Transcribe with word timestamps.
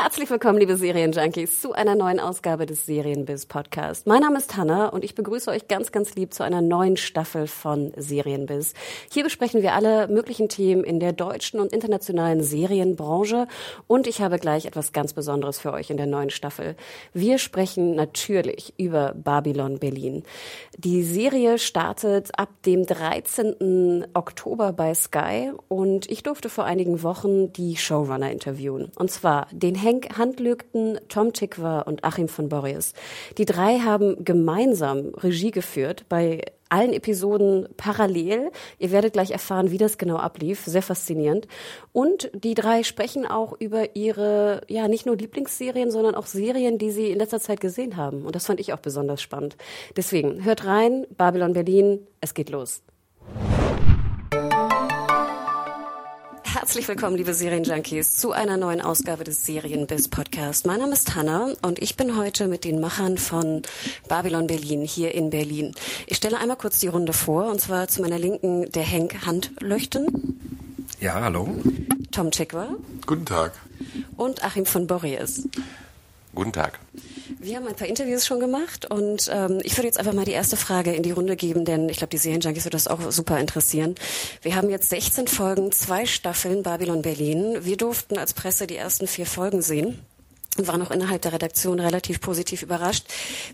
Herzlich 0.00 0.30
willkommen, 0.30 0.60
liebe 0.60 0.76
Serienjunkies, 0.76 1.60
zu 1.60 1.72
einer 1.72 1.96
neuen 1.96 2.20
Ausgabe 2.20 2.66
des 2.66 2.86
Serienbiz 2.86 3.46
Podcast. 3.46 4.06
Mein 4.06 4.20
Name 4.20 4.38
ist 4.38 4.56
Hanna 4.56 4.86
und 4.86 5.02
ich 5.02 5.16
begrüße 5.16 5.50
euch 5.50 5.66
ganz, 5.66 5.90
ganz 5.90 6.14
lieb 6.14 6.32
zu 6.32 6.44
einer 6.44 6.62
neuen 6.62 6.96
Staffel 6.96 7.48
von 7.48 7.92
Serienbiz. 7.96 8.74
Hier 9.10 9.24
besprechen 9.24 9.60
wir 9.60 9.74
alle 9.74 10.06
möglichen 10.06 10.48
Themen 10.48 10.84
in 10.84 11.00
der 11.00 11.12
deutschen 11.12 11.58
und 11.58 11.72
internationalen 11.72 12.44
Serienbranche 12.44 13.48
und 13.88 14.06
ich 14.06 14.20
habe 14.20 14.38
gleich 14.38 14.66
etwas 14.66 14.92
ganz 14.92 15.14
Besonderes 15.14 15.58
für 15.58 15.72
euch 15.72 15.90
in 15.90 15.96
der 15.96 16.06
neuen 16.06 16.30
Staffel. 16.30 16.76
Wir 17.12 17.38
sprechen 17.38 17.96
natürlich 17.96 18.74
über 18.78 19.14
Babylon 19.14 19.80
Berlin. 19.80 20.22
Die 20.76 21.02
Serie 21.02 21.58
startet 21.58 22.38
ab 22.38 22.50
dem 22.64 22.86
13. 22.86 24.06
Oktober 24.14 24.72
bei 24.72 24.94
Sky 24.94 25.50
und 25.66 26.08
ich 26.08 26.22
durfte 26.22 26.48
vor 26.48 26.66
einigen 26.66 27.02
Wochen 27.02 27.52
die 27.52 27.76
Showrunner 27.76 28.30
interviewen. 28.30 28.92
Und 28.94 29.10
zwar 29.10 29.48
den 29.50 29.74
Henk 29.88 30.18
Handlügten, 30.18 31.00
Tom 31.08 31.32
Tikwa 31.32 31.80
und 31.80 32.04
Achim 32.04 32.28
von 32.28 32.50
Borries. 32.50 32.92
Die 33.38 33.46
drei 33.46 33.78
haben 33.78 34.22
gemeinsam 34.22 35.14
Regie 35.14 35.50
geführt 35.50 36.04
bei 36.10 36.42
allen 36.68 36.92
Episoden 36.92 37.70
parallel. 37.78 38.50
Ihr 38.78 38.92
werdet 38.92 39.14
gleich 39.14 39.30
erfahren, 39.30 39.70
wie 39.70 39.78
das 39.78 39.96
genau 39.96 40.16
ablief. 40.16 40.66
Sehr 40.66 40.82
faszinierend. 40.82 41.48
Und 41.92 42.30
die 42.34 42.52
drei 42.52 42.82
sprechen 42.82 43.24
auch 43.24 43.58
über 43.58 43.96
ihre, 43.96 44.60
ja, 44.68 44.88
nicht 44.88 45.06
nur 45.06 45.16
Lieblingsserien, 45.16 45.90
sondern 45.90 46.14
auch 46.14 46.26
Serien, 46.26 46.76
die 46.76 46.90
sie 46.90 47.10
in 47.10 47.18
letzter 47.18 47.40
Zeit 47.40 47.62
gesehen 47.62 47.96
haben. 47.96 48.26
Und 48.26 48.34
das 48.34 48.44
fand 48.44 48.60
ich 48.60 48.74
auch 48.74 48.80
besonders 48.80 49.22
spannend. 49.22 49.56
Deswegen, 49.96 50.44
hört 50.44 50.66
rein, 50.66 51.06
Babylon 51.16 51.54
Berlin, 51.54 52.06
es 52.20 52.34
geht 52.34 52.50
los. 52.50 52.82
Herzlich 56.60 56.88
willkommen, 56.88 57.16
liebe 57.16 57.34
Serienjunkies, 57.34 58.16
zu 58.16 58.32
einer 58.32 58.56
neuen 58.56 58.80
Ausgabe 58.80 59.22
des 59.22 59.46
Serienbiz 59.46 60.08
Podcast. 60.08 60.66
Mein 60.66 60.80
Name 60.80 60.92
ist 60.92 61.14
Hanna 61.14 61.52
und 61.62 61.78
ich 61.78 61.94
bin 61.94 62.16
heute 62.16 62.48
mit 62.48 62.64
den 62.64 62.80
Machern 62.80 63.16
von 63.16 63.62
Babylon 64.08 64.48
Berlin 64.48 64.82
hier 64.82 65.14
in 65.14 65.30
Berlin. 65.30 65.72
Ich 66.08 66.16
stelle 66.16 66.36
einmal 66.36 66.56
kurz 66.56 66.80
die 66.80 66.88
Runde 66.88 67.12
vor, 67.12 67.48
und 67.48 67.60
zwar 67.60 67.86
zu 67.86 68.02
meiner 68.02 68.18
Linken 68.18 68.72
der 68.72 68.82
Henk 68.82 69.24
Handlöchten. 69.24 70.40
Ja, 70.98 71.20
hallo. 71.20 71.48
Tom 72.10 72.32
Chikwa. 72.32 72.70
Guten 73.06 73.24
Tag. 73.24 73.52
Und 74.16 74.42
Achim 74.42 74.66
von 74.66 74.88
Borries. 74.88 75.48
Guten 76.34 76.52
Tag. 76.52 76.80
Wir 77.40 77.56
haben 77.56 77.68
ein 77.68 77.76
paar 77.76 77.86
Interviews 77.86 78.26
schon 78.26 78.40
gemacht 78.40 78.90
und 78.90 79.30
ähm, 79.32 79.60
ich 79.62 79.76
würde 79.76 79.86
jetzt 79.86 79.98
einfach 79.98 80.12
mal 80.12 80.24
die 80.24 80.32
erste 80.32 80.56
Frage 80.56 80.92
in 80.92 81.04
die 81.04 81.12
Runde 81.12 81.36
geben, 81.36 81.64
denn 81.64 81.88
ich 81.88 81.98
glaube, 81.98 82.10
die 82.10 82.18
Serienjunkies 82.18 82.64
wird 82.64 82.74
das 82.74 82.88
auch 82.88 83.12
super 83.12 83.38
interessieren. 83.38 83.94
Wir 84.42 84.56
haben 84.56 84.70
jetzt 84.70 84.88
16 84.88 85.28
Folgen, 85.28 85.70
zwei 85.70 86.04
Staffeln 86.04 86.64
Babylon 86.64 87.02
Berlin. 87.02 87.58
Wir 87.60 87.76
durften 87.76 88.18
als 88.18 88.34
Presse 88.34 88.66
die 88.66 88.76
ersten 88.76 89.06
vier 89.06 89.26
Folgen 89.26 89.62
sehen 89.62 90.00
waren 90.66 90.82
auch 90.82 90.90
innerhalb 90.90 91.22
der 91.22 91.32
Redaktion 91.32 91.78
relativ 91.78 92.20
positiv 92.20 92.62
überrascht. 92.62 93.06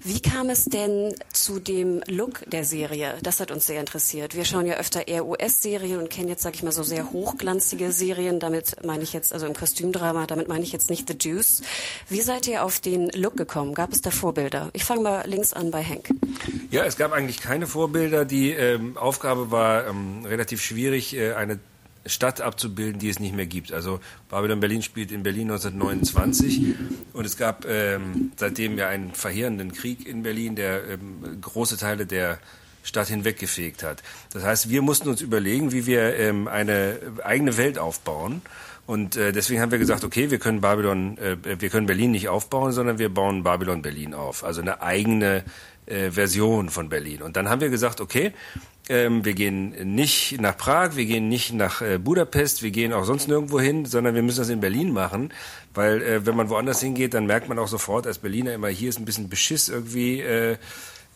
Wie 0.03 0.21
kam 0.21 0.49
es 0.49 0.65
denn 0.65 1.15
zu 1.33 1.61
dem 1.61 2.03
Look 2.07 2.49
der 2.51 2.65
Serie? 2.65 3.15
Das 3.23 3.41
hat 3.41 3.51
uns 3.51 3.67
sehr 3.67 3.81
interessiert. 3.81 4.35
Wir 4.35 4.45
schauen 4.45 4.67
ja 4.67 4.75
öfter 4.75 5.09
eher 5.09 5.27
US-Serien 5.27 5.99
und 5.99 6.11
kennen 6.11 6.29
jetzt, 6.29 6.43
sage 6.43 6.57
ich 6.57 6.63
mal, 6.63 6.73
so 6.73 6.83
sehr 6.83 7.13
hochglanzige 7.13 7.93
Serien. 7.93 8.41
Damit 8.41 8.85
meine 8.85 9.03
ich 9.03 9.13
jetzt, 9.13 9.33
also 9.33 9.47
im 9.47 9.55
Kostümdrama, 9.55 10.27
damit 10.27 10.49
meine 10.49 10.65
ich 10.65 10.73
jetzt 10.73 10.89
nicht 10.89 11.09
The 11.09 11.17
Juice. 11.21 11.63
Wie 12.09 12.21
seid 12.21 12.47
ihr 12.47 12.65
auf 12.65 12.81
den 12.81 13.11
Look 13.11 13.37
gekommen? 13.37 13.75
Gab 13.75 13.93
es 13.93 14.01
da 14.01 14.11
Vorbilder? 14.11 14.71
Ich 14.73 14.85
fange 14.85 15.03
mal 15.03 15.29
links 15.29 15.53
an 15.53 15.71
bei 15.71 15.83
Hank. 15.83 16.09
Ja, 16.71 16.85
es 16.85 16.97
gab 16.97 17.13
eigentlich 17.13 17.41
keine 17.41 17.67
Vorbilder. 17.67 18.25
Die 18.25 18.53
ähm, 18.53 18.97
Aufgabe 18.97 19.51
war 19.51 19.87
ähm, 19.87 20.25
relativ 20.25 20.63
schwierig, 20.63 21.17
äh, 21.17 21.35
eine 21.35 21.59
Stadt 22.07 22.41
abzubilden, 22.41 22.99
die 22.99 23.09
es 23.09 23.19
nicht 23.19 23.35
mehr 23.35 23.47
gibt. 23.47 23.73
Also 23.73 24.01
Babylon 24.29 24.61
Berlin 24.61 24.83
spielt 24.83 25.11
in 25.11 25.23
Berlin 25.23 25.51
1929 25.51 26.75
und 27.13 27.25
es 27.25 27.37
gab 27.37 27.65
ähm, 27.67 28.33
seitdem 28.37 28.79
ja 28.79 28.89
einen 28.89 29.13
verheerenden 29.13 29.73
Krieg 29.73 30.07
in 30.07 30.23
Berlin, 30.23 30.55
der 30.57 30.89
ähm, 30.89 31.41
große 31.41 31.77
Teile 31.77 32.07
der 32.07 32.39
Stadt 32.83 33.09
hinweggefegt 33.09 33.83
hat. 33.83 34.03
Das 34.33 34.45
heißt, 34.45 34.69
wir 34.69 34.83
mussten 34.83 35.09
uns 35.09 35.23
überlegen, 35.23 35.73
wie 35.73 35.87
wir 35.87 36.17
ähm, 36.17 36.49
eine 36.49 36.99
eigene 37.25 37.57
Welt 37.57 37.79
aufbauen. 37.79 38.43
Und 38.87 39.17
äh, 39.17 39.33
deswegen 39.33 39.63
haben 39.63 39.71
wir 39.71 39.79
gesagt, 39.79 40.05
okay, 40.05 40.31
wir 40.31 40.39
können 40.39 40.61
Babylon, 40.61 41.17
äh, 41.17 41.37
wir 41.59 41.71
können 41.71 41.87
Berlin 41.87 42.11
nicht 42.11 42.29
aufbauen, 42.29 42.73
sondern 42.73 42.99
wir 42.99 43.09
bauen 43.09 43.43
Babylon 43.43 43.81
Berlin 43.81 44.13
auf. 44.13 44.45
Also 44.45 44.61
eine 44.61 44.83
eigene 44.83 45.43
äh, 45.87 46.11
Version 46.11 46.69
von 46.69 46.91
Berlin. 46.91 47.23
Und 47.23 47.37
dann 47.37 47.49
haben 47.49 47.63
wir 47.63 47.71
gesagt, 47.71 48.03
okay, 48.03 48.35
ähm, 48.89 49.25
wir 49.25 49.35
gehen 49.35 49.95
nicht 49.95 50.41
nach 50.41 50.57
Prag, 50.57 50.97
wir 50.97 51.07
gehen 51.07 51.29
nicht 51.29 51.53
nach 51.53 51.81
äh, 51.81 51.99
Budapest, 51.99 52.63
wir 52.63 52.71
gehen 52.71 52.93
auch 52.93 53.05
sonst 53.05 53.29
nirgendwo 53.29 53.61
hin, 53.61 53.87
sondern 53.87 54.15
wir 54.15 54.23
müssen 54.23 54.41
das 54.41 54.51
in 54.51 54.61
Berlin 54.61 54.93
machen, 54.93 55.33
weil 55.73 56.03
äh, 56.03 56.27
wenn 56.27 56.37
man 56.37 56.51
woanders 56.51 56.81
hingeht, 56.81 57.15
dann 57.15 57.27
merkt 57.27 57.49
man 57.49 57.59
auch 57.59 57.69
sofort 57.69 58.07
als 58.07 58.19
Berliner 58.19 58.53
immer, 58.53 58.69
hier 58.69 58.91
ist 58.91 58.99
ein 58.99 59.05
bisschen 59.05 59.29
Beschiss 59.29 59.69
irgendwie 59.69 60.21
äh, 60.21 60.57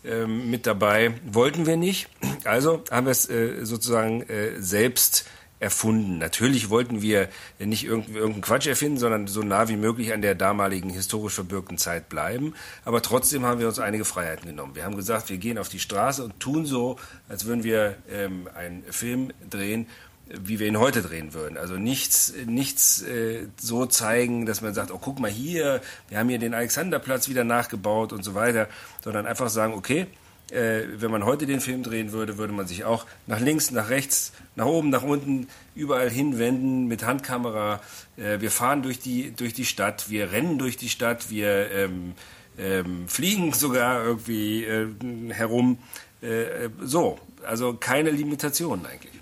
äh, 0.05 0.27
mit 0.27 0.67
dabei. 0.67 1.15
Wollten 1.31 1.67
wir 1.67 1.77
nicht, 1.77 2.09
also 2.45 2.83
haben 2.91 3.06
wir 3.06 3.11
es 3.12 3.29
äh, 3.29 3.65
sozusagen 3.65 4.23
äh, 4.23 4.61
selbst 4.61 5.27
erfunden. 5.61 6.19
Natürlich 6.19 6.71
wollten 6.71 7.03
wir 7.03 7.29
nicht 7.59 7.85
irgendeinen 7.85 8.41
Quatsch 8.41 8.67
erfinden, 8.67 8.99
sondern 8.99 9.27
so 9.27 9.43
nah 9.43 9.69
wie 9.69 9.77
möglich 9.77 10.13
an 10.13 10.23
der 10.23 10.35
damaligen 10.35 10.91
historisch 10.91 11.35
verbürgten 11.35 11.79
Zeit 11.79 12.09
bleiben. 12.09 12.55
Aber 12.85 13.03
trotzdem 13.03 13.45
haben 13.45 13.61
wir 13.61 13.69
uns 13.69 13.79
einige 13.79 14.05
Freiheiten 14.05 14.47
genommen. 14.47 14.75
Wir 14.75 14.85
haben 14.85 14.97
gesagt, 14.97 15.31
wir 15.31 15.39
gehen 15.39 15.59
auf 15.59 15.69
die 15.69 15.81
Straße 15.81 16.23
und 16.23 16.39
tun 16.41 16.67
so, 16.67 16.99
als 17.29 17.45
würden 17.45 17.65
wir 17.65 17.97
ähm, 18.11 18.49
einen 18.55 18.85
Film 18.85 19.33
drehen, 19.51 19.87
wie 20.29 20.59
wir 20.59 20.67
ihn 20.67 20.79
heute 20.79 21.03
drehen 21.03 21.33
würden. 21.33 21.57
Also 21.57 21.75
nichts, 21.75 22.35
nichts 22.47 23.03
äh, 23.03 23.47
so 23.59 23.87
zeigen, 23.87 24.47
dass 24.47 24.61
man 24.61 24.75
sagt, 24.75 24.91
oh 24.91 24.99
guck 24.99 25.19
mal 25.19 25.31
hier, 25.31 25.81
wir 26.09 26.19
haben 26.19 26.29
hier 26.29 26.39
den 26.39 26.55
Alexanderplatz 26.55 27.29
wieder 27.29 27.45
nachgebaut 27.45 28.13
und 28.13 28.23
so 28.23 28.35
weiter, 28.35 28.69
sondern 29.03 29.27
einfach 29.27 29.49
sagen, 29.49 29.73
okay, 29.73 30.07
äh, 30.51 30.83
wenn 30.97 31.11
man 31.11 31.25
heute 31.25 31.47
den 31.47 31.61
Film 31.61 31.83
drehen 31.83 32.13
würde, 32.13 32.39
würde 32.39 32.53
man 32.53 32.67
sich 32.67 32.85
auch 32.85 33.07
nach 33.27 33.41
links, 33.41 33.71
nach 33.71 33.91
rechts, 33.91 34.33
nach 34.57 34.67
oben, 34.67 34.91
nach 34.91 35.03
unten, 35.03 35.49
überall 35.75 36.11
hinwenden 36.11 36.87
mit 36.87 37.05
Handkamera. 37.05 37.81
Äh, 38.17 38.41
wir 38.41 38.51
fahren 38.51 38.83
durch 38.83 38.99
die, 38.99 39.33
durch 39.33 39.53
die 39.53 39.65
Stadt, 39.65 40.11
wir 40.11 40.33
rennen 40.33 40.59
durch 40.59 40.77
die 40.77 40.89
Stadt, 40.89 41.31
wir 41.31 41.71
ähm, 41.71 42.15
ähm, 42.59 43.09
fliegen 43.09 43.53
sogar 43.55 44.05
irgendwie 44.05 44.65
äh, 44.65 44.89
herum. 45.31 45.79
Äh, 46.21 46.71
so, 46.83 47.19
also 47.47 47.75
keine 47.75 48.11
Limitationen 48.11 48.87
eigentlich. 48.87 49.13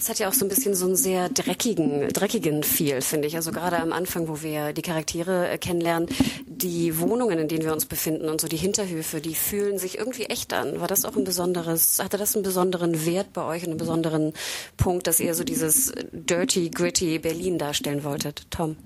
Es 0.00 0.08
hat 0.08 0.18
ja 0.18 0.30
auch 0.30 0.32
so 0.32 0.46
ein 0.46 0.48
bisschen 0.48 0.74
so 0.74 0.86
einen 0.86 0.96
sehr 0.96 1.28
dreckigen, 1.28 2.08
dreckigen 2.08 2.62
Feel, 2.62 3.02
finde 3.02 3.28
ich. 3.28 3.36
Also 3.36 3.52
gerade 3.52 3.76
am 3.76 3.92
Anfang, 3.92 4.28
wo 4.28 4.40
wir 4.40 4.72
die 4.72 4.80
Charaktere 4.80 5.50
äh, 5.50 5.58
kennenlernen, 5.58 6.08
die 6.46 6.98
Wohnungen, 6.98 7.38
in 7.38 7.48
denen 7.48 7.64
wir 7.64 7.74
uns 7.74 7.84
befinden 7.84 8.30
und 8.30 8.40
so 8.40 8.48
die 8.48 8.56
Hinterhöfe, 8.56 9.20
die 9.20 9.34
fühlen 9.34 9.78
sich 9.78 9.98
irgendwie 9.98 10.24
echt 10.24 10.54
an. 10.54 10.80
War 10.80 10.88
das 10.88 11.04
auch 11.04 11.16
ein 11.16 11.24
besonderes, 11.24 11.98
hatte 11.98 12.16
das 12.16 12.34
einen 12.34 12.44
besonderen 12.44 13.04
Wert 13.04 13.34
bei 13.34 13.44
euch 13.44 13.62
einen 13.64 13.76
besonderen 13.76 14.32
Punkt, 14.78 15.06
dass 15.06 15.20
ihr 15.20 15.34
so 15.34 15.44
dieses 15.44 15.92
dirty, 16.12 16.70
gritty 16.70 17.18
Berlin 17.18 17.58
darstellen 17.58 18.02
wolltet? 18.02 18.46
Tom? 18.50 18.76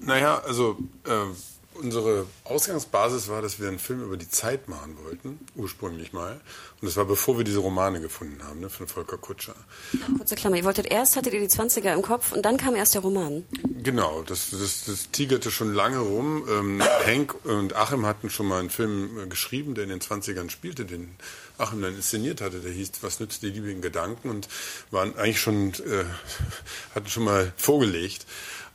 Naja, 0.00 0.42
also 0.46 0.76
äh, 1.06 1.32
unsere 1.80 2.26
Ausgangsbasis 2.44 3.28
war, 3.28 3.42
dass 3.42 3.58
wir 3.58 3.68
einen 3.68 3.78
Film 3.78 4.02
über 4.02 4.16
die 4.16 4.28
Zeit 4.28 4.68
machen 4.68 4.96
wollten, 5.04 5.38
ursprünglich 5.56 6.12
mal. 6.12 6.40
Und 6.80 6.86
das 6.86 6.96
war 6.96 7.04
bevor 7.04 7.36
wir 7.36 7.44
diese 7.44 7.58
Romane 7.58 8.00
gefunden 8.00 8.42
haben, 8.44 8.60
ne, 8.60 8.70
von 8.70 8.86
Volker 8.86 9.18
Kutscher. 9.18 9.54
Kurze 10.16 10.34
Klammer, 10.34 10.56
ihr 10.56 10.64
wolltet 10.64 10.90
erst, 10.90 11.16
hattet 11.16 11.34
ihr 11.34 11.40
die 11.40 11.48
20er 11.48 11.92
im 11.92 12.02
Kopf 12.02 12.32
und 12.32 12.42
dann 12.44 12.56
kam 12.56 12.74
erst 12.74 12.94
der 12.94 13.02
Roman. 13.02 13.44
Genau, 13.82 14.22
das, 14.22 14.50
das, 14.50 14.84
das 14.84 15.10
tigerte 15.10 15.50
schon 15.50 15.74
lange 15.74 15.98
rum. 15.98 16.46
Ähm, 16.48 16.82
Henk 17.04 17.34
und 17.44 17.74
Achim 17.74 18.06
hatten 18.06 18.30
schon 18.30 18.46
mal 18.46 18.60
einen 18.60 18.70
Film 18.70 19.18
äh, 19.18 19.26
geschrieben, 19.26 19.74
der 19.74 19.84
in 19.84 19.90
den 19.90 20.00
20ern 20.00 20.50
spielte, 20.50 20.84
den 20.84 21.16
Achim 21.58 21.82
dann 21.82 21.94
inszeniert 21.94 22.40
hatte. 22.40 22.60
Der 22.60 22.72
hieß 22.72 22.92
Was 23.02 23.20
nützt 23.20 23.42
die 23.42 23.50
liebigen 23.50 23.80
Gedanken 23.80 24.30
und 24.30 24.48
waren 24.90 25.16
eigentlich 25.16 25.40
schon, 25.40 25.70
äh, 25.74 26.04
hatten 26.94 27.08
schon 27.08 27.24
mal 27.24 27.52
vorgelegt. 27.56 28.26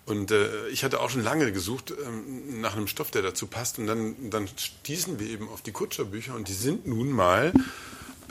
Und 0.05 0.31
äh, 0.31 0.67
ich 0.69 0.83
hatte 0.83 0.99
auch 0.99 1.09
schon 1.09 1.23
lange 1.23 1.51
gesucht 1.51 1.91
ähm, 1.91 2.61
nach 2.61 2.75
einem 2.75 2.87
Stoff, 2.87 3.09
der 3.09 3.23
dazu 3.23 3.47
passt. 3.47 3.79
Und 3.79 3.87
dann, 3.87 4.29
dann 4.29 4.47
stießen 4.47 5.19
wir 5.19 5.27
eben 5.27 5.49
auf 5.49 5.61
die 5.61 5.71
Kutscherbücher 5.71 6.35
und 6.35 6.47
die 6.47 6.53
sind 6.53 6.85
nun 6.85 7.11
mal 7.11 7.53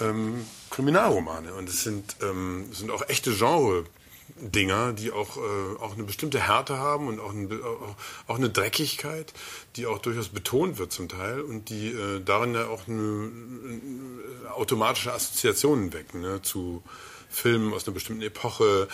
ähm, 0.00 0.44
Kriminalromane. 0.70 1.52
Und 1.54 1.68
es 1.68 1.82
sind, 1.82 2.16
ähm, 2.22 2.66
es 2.70 2.78
sind 2.78 2.90
auch 2.90 3.08
echte 3.08 3.34
Genre. 3.34 3.84
Dinger, 4.36 4.92
die 4.94 5.12
auch, 5.12 5.36
äh, 5.36 5.76
auch 5.80 5.94
eine 5.94 6.02
bestimmte 6.02 6.40
Härte 6.40 6.78
haben 6.78 7.08
und 7.08 7.20
auch, 7.20 7.32
ein, 7.32 7.50
auch, 8.26 8.36
eine 8.36 8.48
Dreckigkeit, 8.48 9.32
die 9.76 9.86
auch 9.86 9.98
durchaus 9.98 10.28
betont 10.28 10.78
wird 10.78 10.92
zum 10.92 11.08
Teil 11.08 11.40
und 11.40 11.68
die 11.68 11.88
äh, 11.88 12.20
darin 12.24 12.54
ja 12.54 12.66
auch 12.66 12.88
eine, 12.88 13.30
eine 14.42 14.54
automatische 14.54 15.12
Assoziationen 15.12 15.92
wecken 15.92 16.22
ne, 16.22 16.42
zu 16.42 16.82
Filmen 17.34 17.74
aus 17.74 17.86
einer 17.86 17.94
bestimmten 17.94 18.22
Epoche. 18.22 18.88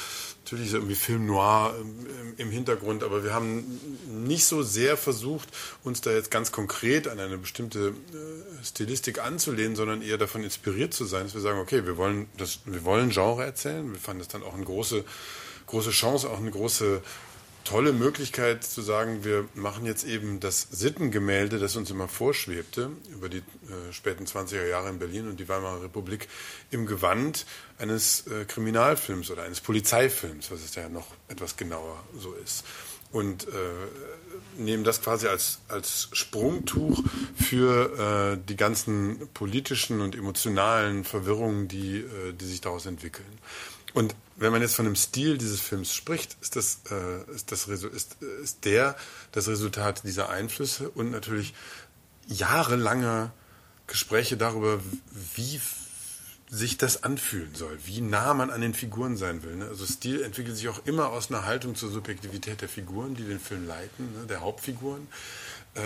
Natürlich 0.44 0.68
ist 0.68 0.74
irgendwie 0.74 0.94
Film 0.94 1.26
noir 1.26 1.74
im, 1.80 2.34
im, 2.38 2.50
Hintergrund, 2.50 3.04
aber 3.04 3.22
wir 3.22 3.34
haben 3.34 3.80
nicht 4.08 4.46
so 4.46 4.62
sehr 4.62 4.96
versucht, 4.96 5.48
uns 5.84 6.00
da 6.00 6.10
jetzt 6.10 6.30
ganz 6.30 6.50
konkret 6.50 7.06
an 7.06 7.20
eine 7.20 7.38
bestimmte 7.38 7.88
äh, 7.88 8.64
Stilistik 8.64 9.22
anzulehnen, 9.22 9.76
sondern 9.76 10.02
eher 10.02 10.18
davon 10.18 10.42
inspiriert 10.42 10.94
zu 10.94 11.04
sein, 11.04 11.24
dass 11.24 11.34
wir 11.34 11.40
sagen, 11.40 11.60
okay, 11.60 11.84
wir 11.84 11.96
wollen 11.96 12.26
das, 12.36 12.60
wir 12.64 12.84
wollen 12.84 13.10
Genre 13.10 13.44
erzählen. 13.44 13.92
Wir 13.92 14.00
fanden 14.00 14.20
das 14.20 14.28
dann 14.28 14.42
auch 14.42 14.54
eine 14.54 14.64
große, 14.64 15.04
große 15.66 15.90
Chance, 15.90 16.30
auch 16.30 16.38
eine 16.38 16.50
große 16.50 17.02
tolle 17.70 17.92
Möglichkeit 17.92 18.64
zu 18.64 18.82
sagen, 18.82 19.22
wir 19.22 19.46
machen 19.54 19.86
jetzt 19.86 20.04
eben 20.04 20.40
das 20.40 20.66
Sittengemälde, 20.72 21.60
das 21.60 21.76
uns 21.76 21.88
immer 21.92 22.08
vorschwebte, 22.08 22.90
über 23.12 23.28
die 23.28 23.38
äh, 23.38 23.92
späten 23.92 24.24
20er 24.24 24.66
Jahre 24.66 24.88
in 24.88 24.98
Berlin 24.98 25.28
und 25.28 25.38
die 25.38 25.48
Weimarer 25.48 25.84
Republik, 25.84 26.26
im 26.72 26.86
Gewand 26.86 27.46
eines 27.78 28.26
äh, 28.26 28.44
Kriminalfilms 28.44 29.30
oder 29.30 29.44
eines 29.44 29.60
Polizeifilms, 29.60 30.50
was 30.50 30.64
es 30.64 30.74
ja 30.74 30.88
noch 30.88 31.06
etwas 31.28 31.56
genauer 31.56 32.02
so 32.18 32.34
ist. 32.44 32.64
Und 33.12 33.46
äh, 33.46 33.50
nehmen 34.56 34.82
das 34.82 35.00
quasi 35.00 35.28
als, 35.28 35.60
als 35.68 36.08
Sprungtuch 36.12 37.04
für 37.36 38.34
äh, 38.34 38.48
die 38.48 38.56
ganzen 38.56 39.28
politischen 39.32 40.00
und 40.00 40.16
emotionalen 40.16 41.04
Verwirrungen, 41.04 41.68
die, 41.68 41.98
äh, 41.98 42.32
die 42.32 42.46
sich 42.46 42.60
daraus 42.60 42.86
entwickeln. 42.86 43.38
Und 43.94 44.14
wenn 44.36 44.52
man 44.52 44.62
jetzt 44.62 44.74
von 44.74 44.84
dem 44.84 44.96
Stil 44.96 45.38
dieses 45.38 45.60
Films 45.60 45.94
spricht, 45.94 46.36
ist, 46.40 46.56
das, 46.56 46.80
äh, 46.90 47.30
ist, 47.34 47.52
das, 47.52 47.68
ist, 47.68 48.22
ist 48.22 48.64
der 48.64 48.96
das 49.32 49.48
Resultat 49.48 50.02
dieser 50.04 50.30
Einflüsse 50.30 50.90
und 50.90 51.10
natürlich 51.10 51.54
jahrelange 52.26 53.32
Gespräche 53.86 54.36
darüber, 54.36 54.80
wie 55.34 55.60
sich 56.48 56.78
das 56.78 57.04
anfühlen 57.04 57.54
soll, 57.54 57.78
wie 57.84 58.00
nah 58.00 58.34
man 58.34 58.50
an 58.50 58.60
den 58.60 58.74
Figuren 58.74 59.16
sein 59.16 59.44
will. 59.44 59.54
Ne? 59.56 59.66
Also 59.66 59.86
Stil 59.86 60.22
entwickelt 60.22 60.56
sich 60.56 60.68
auch 60.68 60.84
immer 60.84 61.10
aus 61.10 61.30
einer 61.30 61.44
Haltung 61.44 61.76
zur 61.76 61.90
Subjektivität 61.90 62.60
der 62.60 62.68
Figuren, 62.68 63.14
die 63.14 63.22
den 63.22 63.38
Film 63.38 63.66
leiten, 63.68 64.12
ne? 64.18 64.26
der 64.28 64.40
Hauptfiguren, 64.40 65.06
äh, 65.74 65.80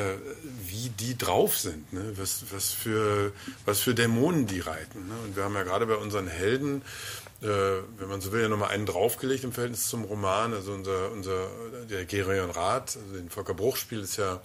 wie 0.66 0.90
die 0.90 1.16
drauf 1.16 1.58
sind, 1.58 1.92
ne? 1.92 2.12
was, 2.16 2.44
was, 2.50 2.72
für, 2.72 3.32
was 3.64 3.80
für 3.80 3.94
Dämonen 3.94 4.46
die 4.46 4.60
reiten. 4.60 5.08
Ne? 5.08 5.14
Und 5.24 5.36
wir 5.36 5.44
haben 5.44 5.54
ja 5.54 5.62
gerade 5.62 5.86
bei 5.86 5.96
unseren 5.96 6.26
Helden 6.26 6.82
äh, 7.44 7.82
wenn 7.98 8.08
man 8.08 8.22
so 8.22 8.32
will, 8.32 8.40
ja 8.40 8.48
nochmal 8.48 8.70
einen 8.70 8.86
draufgelegt 8.86 9.44
im 9.44 9.52
Verhältnis 9.52 9.88
zum 9.88 10.04
Roman. 10.04 10.54
Also 10.54 10.72
unser, 10.72 11.12
unser 11.12 11.48
der 11.90 12.06
Gerion 12.06 12.50
Rath, 12.50 12.96
also 12.96 13.14
den 13.14 13.28
Volker 13.28 13.52
Bruch 13.52 13.76
spielt, 13.76 14.04
ist 14.04 14.16
ja 14.16 14.40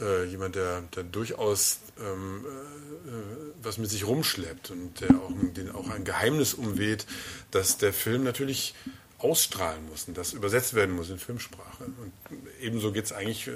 äh, 0.00 0.24
jemand, 0.24 0.56
der, 0.56 0.82
der 0.96 1.04
durchaus 1.04 1.78
ähm, 2.00 2.44
äh, 2.44 3.62
was 3.62 3.78
mit 3.78 3.90
sich 3.90 4.06
rumschleppt 4.06 4.70
und 4.70 5.00
der 5.00 5.10
auch, 5.10 5.30
den 5.54 5.70
auch 5.70 5.88
ein 5.90 6.04
Geheimnis 6.04 6.54
umweht, 6.54 7.06
dass 7.52 7.78
der 7.78 7.92
Film 7.92 8.24
natürlich 8.24 8.74
ausstrahlen 9.22 9.88
muss 9.88 10.06
das 10.14 10.32
übersetzt 10.32 10.74
werden 10.74 10.94
muss 10.94 11.10
in 11.10 11.18
Filmsprache. 11.18 11.84
Und 11.84 12.12
ebenso 12.60 12.92
geht 12.92 13.04
es 13.04 13.12
eigentlich 13.12 13.48
äh, 13.48 13.52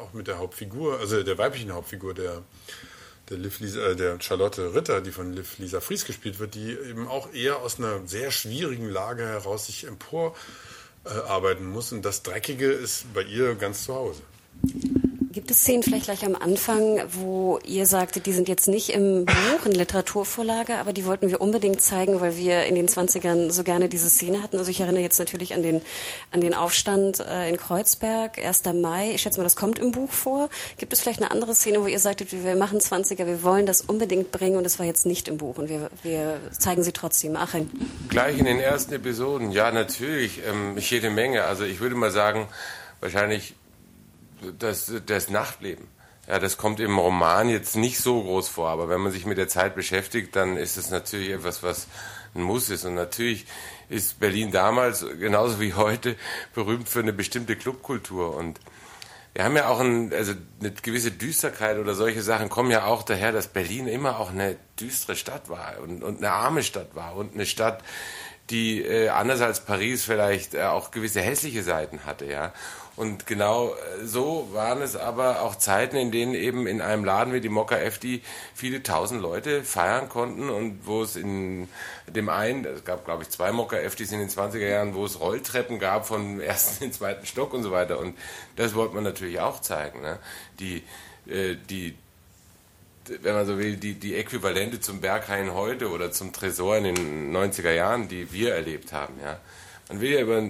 auch 0.00 0.12
mit 0.12 0.26
der 0.26 0.38
Hauptfigur, 0.38 0.98
also 0.98 1.22
der 1.22 1.38
weiblichen 1.38 1.72
Hauptfigur, 1.72 2.14
der 2.14 2.42
der, 3.30 3.38
Liv 3.38 3.60
Lisa, 3.60 3.80
äh, 3.80 3.96
der 3.96 4.20
Charlotte 4.20 4.74
Ritter, 4.74 5.00
die 5.00 5.10
von 5.10 5.32
Liv 5.32 5.58
Lisa 5.58 5.80
Fries 5.80 6.04
gespielt 6.04 6.38
wird, 6.38 6.54
die 6.54 6.72
eben 6.72 7.08
auch 7.08 7.32
eher 7.32 7.58
aus 7.58 7.78
einer 7.78 8.06
sehr 8.06 8.30
schwierigen 8.30 8.88
Lage 8.88 9.24
heraus 9.24 9.66
sich 9.66 9.86
emporarbeiten 9.86 11.66
äh, 11.66 11.68
muss. 11.68 11.92
Und 11.92 12.04
das 12.04 12.22
Dreckige 12.22 12.70
ist 12.70 13.12
bei 13.14 13.22
ihr 13.22 13.54
ganz 13.54 13.84
zu 13.84 13.94
Hause. 13.94 14.22
Gibt 15.32 15.50
es 15.50 15.60
Szenen 15.62 15.82
vielleicht 15.82 16.04
gleich 16.04 16.26
am 16.26 16.36
Anfang, 16.36 17.00
wo 17.08 17.58
ihr 17.64 17.86
sagtet, 17.86 18.26
die 18.26 18.34
sind 18.34 18.50
jetzt 18.50 18.68
nicht 18.68 18.90
im 18.90 19.24
Buch, 19.24 19.64
in 19.64 19.72
Literaturvorlage, 19.72 20.76
aber 20.76 20.92
die 20.92 21.06
wollten 21.06 21.30
wir 21.30 21.40
unbedingt 21.40 21.80
zeigen, 21.80 22.20
weil 22.20 22.36
wir 22.36 22.64
in 22.64 22.74
den 22.74 22.86
20ern 22.86 23.50
so 23.50 23.64
gerne 23.64 23.88
diese 23.88 24.10
Szene 24.10 24.42
hatten. 24.42 24.58
Also 24.58 24.70
ich 24.70 24.80
erinnere 24.80 25.02
jetzt 25.02 25.18
natürlich 25.18 25.54
an 25.54 25.62
den, 25.62 25.80
an 26.32 26.42
den 26.42 26.52
Aufstand 26.52 27.20
äh, 27.20 27.48
in 27.48 27.56
Kreuzberg, 27.56 28.36
1. 28.36 28.64
Mai. 28.74 29.12
Ich 29.14 29.22
schätze 29.22 29.38
mal, 29.38 29.44
das 29.44 29.56
kommt 29.56 29.78
im 29.78 29.92
Buch 29.92 30.10
vor. 30.10 30.50
Gibt 30.76 30.92
es 30.92 31.00
vielleicht 31.00 31.22
eine 31.22 31.30
andere 31.30 31.54
Szene, 31.54 31.80
wo 31.80 31.86
ihr 31.86 31.98
sagtet, 31.98 32.30
wir 32.32 32.54
machen 32.54 32.78
20er, 32.78 33.26
wir 33.26 33.42
wollen 33.42 33.64
das 33.64 33.80
unbedingt 33.80 34.32
bringen 34.32 34.56
und 34.56 34.66
es 34.66 34.78
war 34.78 34.84
jetzt 34.84 35.06
nicht 35.06 35.28
im 35.28 35.38
Buch 35.38 35.56
und 35.56 35.70
wir, 35.70 35.88
wir 36.02 36.40
zeigen 36.58 36.82
sie 36.82 36.92
trotzdem. 36.92 37.36
Achim. 37.36 37.70
Gleich 38.10 38.38
in 38.38 38.44
den 38.44 38.60
ersten 38.60 38.92
Episoden, 38.92 39.50
ja 39.50 39.72
natürlich, 39.72 40.42
ähm, 40.46 40.76
jede 40.76 41.08
Menge. 41.08 41.44
Also 41.44 41.64
ich 41.64 41.80
würde 41.80 41.94
mal 41.94 42.10
sagen, 42.10 42.48
wahrscheinlich 43.00 43.54
das, 44.58 44.92
das 45.06 45.30
Nachtleben. 45.30 45.88
Ja, 46.28 46.38
das 46.38 46.56
kommt 46.56 46.78
im 46.78 46.98
Roman 46.98 47.48
jetzt 47.48 47.76
nicht 47.76 47.98
so 47.98 48.22
groß 48.22 48.48
vor, 48.48 48.68
aber 48.68 48.88
wenn 48.88 49.00
man 49.00 49.10
sich 49.10 49.26
mit 49.26 49.38
der 49.38 49.48
Zeit 49.48 49.74
beschäftigt, 49.74 50.36
dann 50.36 50.56
ist 50.56 50.76
es 50.76 50.90
natürlich 50.90 51.30
etwas, 51.30 51.62
was 51.62 51.88
ein 52.34 52.42
Muss 52.42 52.70
ist. 52.70 52.84
Und 52.84 52.94
natürlich 52.94 53.46
ist 53.88 54.20
Berlin 54.20 54.52
damals, 54.52 55.04
genauso 55.18 55.60
wie 55.60 55.74
heute, 55.74 56.16
berühmt 56.54 56.88
für 56.88 57.00
eine 57.00 57.12
bestimmte 57.12 57.56
Clubkultur. 57.56 58.36
Und 58.36 58.60
wir 59.34 59.44
haben 59.44 59.56
ja 59.56 59.68
auch 59.68 59.80
ein, 59.80 60.12
also 60.12 60.34
eine 60.60 60.72
gewisse 60.72 61.10
Düsterkeit 61.10 61.78
oder 61.78 61.94
solche 61.94 62.22
Sachen 62.22 62.48
kommen 62.48 62.70
ja 62.70 62.84
auch 62.84 63.02
daher, 63.02 63.32
dass 63.32 63.48
Berlin 63.48 63.88
immer 63.88 64.18
auch 64.18 64.30
eine 64.30 64.56
düstere 64.78 65.16
Stadt 65.16 65.48
war 65.48 65.80
und, 65.82 66.02
und 66.02 66.18
eine 66.18 66.30
arme 66.30 66.62
Stadt 66.62 66.94
war 66.94 67.16
und 67.16 67.34
eine 67.34 67.46
Stadt, 67.46 67.82
die 68.50 68.82
äh, 68.82 69.08
anders 69.08 69.40
als 69.40 69.64
Paris 69.64 70.04
vielleicht 70.04 70.54
äh, 70.54 70.64
auch 70.64 70.90
gewisse 70.90 71.20
hässliche 71.20 71.62
Seiten 71.62 72.04
hatte, 72.04 72.26
ja. 72.26 72.52
Und 72.94 73.26
genau 73.26 73.74
äh, 73.74 74.04
so 74.04 74.48
waren 74.52 74.82
es 74.82 74.96
aber 74.96 75.42
auch 75.42 75.56
Zeiten, 75.56 75.96
in 75.96 76.12
denen 76.12 76.34
eben 76.34 76.66
in 76.66 76.82
einem 76.82 77.04
Laden 77.04 77.32
wie 77.32 77.40
die 77.40 77.48
Mokka 77.48 77.76
FD 77.76 78.20
viele 78.54 78.82
tausend 78.82 79.22
Leute 79.22 79.64
feiern 79.64 80.08
konnten 80.08 80.50
und 80.50 80.86
wo 80.86 81.02
es 81.02 81.16
in 81.16 81.68
dem 82.06 82.28
einen, 82.28 82.66
es 82.66 82.84
gab 82.84 83.04
glaube 83.04 83.22
ich 83.22 83.30
zwei 83.30 83.50
Mokka 83.50 83.76
FDs 83.78 84.12
in 84.12 84.18
den 84.18 84.28
20er 84.28 84.68
Jahren, 84.68 84.94
wo 84.94 85.06
es 85.06 85.20
Rolltreppen 85.20 85.78
gab 85.78 86.06
vom 86.06 86.40
ersten 86.40 86.84
in 86.84 86.90
den 86.90 86.94
zweiten 86.94 87.24
Stock 87.26 87.54
und 87.54 87.62
so 87.62 87.72
weiter. 87.72 87.98
Und 87.98 88.16
das 88.56 88.74
wollte 88.74 88.94
man 88.94 89.04
natürlich 89.04 89.40
auch 89.40 89.60
zeigen. 89.60 90.02
Ne? 90.02 90.18
Die, 90.60 90.82
äh, 91.26 91.56
die, 91.70 91.96
wenn 93.06 93.34
man 93.34 93.46
so 93.46 93.58
will, 93.58 93.76
die, 93.76 93.94
die 93.94 94.16
Äquivalente 94.16 94.80
zum 94.80 95.00
Berghain 95.00 95.54
heute 95.54 95.90
oder 95.90 96.12
zum 96.12 96.32
Tresor 96.32 96.76
in 96.76 96.84
den 96.84 97.34
90er 97.34 97.72
Jahren, 97.72 98.08
die 98.08 98.32
wir 98.32 98.54
erlebt 98.54 98.92
haben. 98.92 99.14
Ja. 99.22 99.40
Man 99.88 100.00
will 100.00 100.10
ja 100.10 100.20
über 100.20 100.42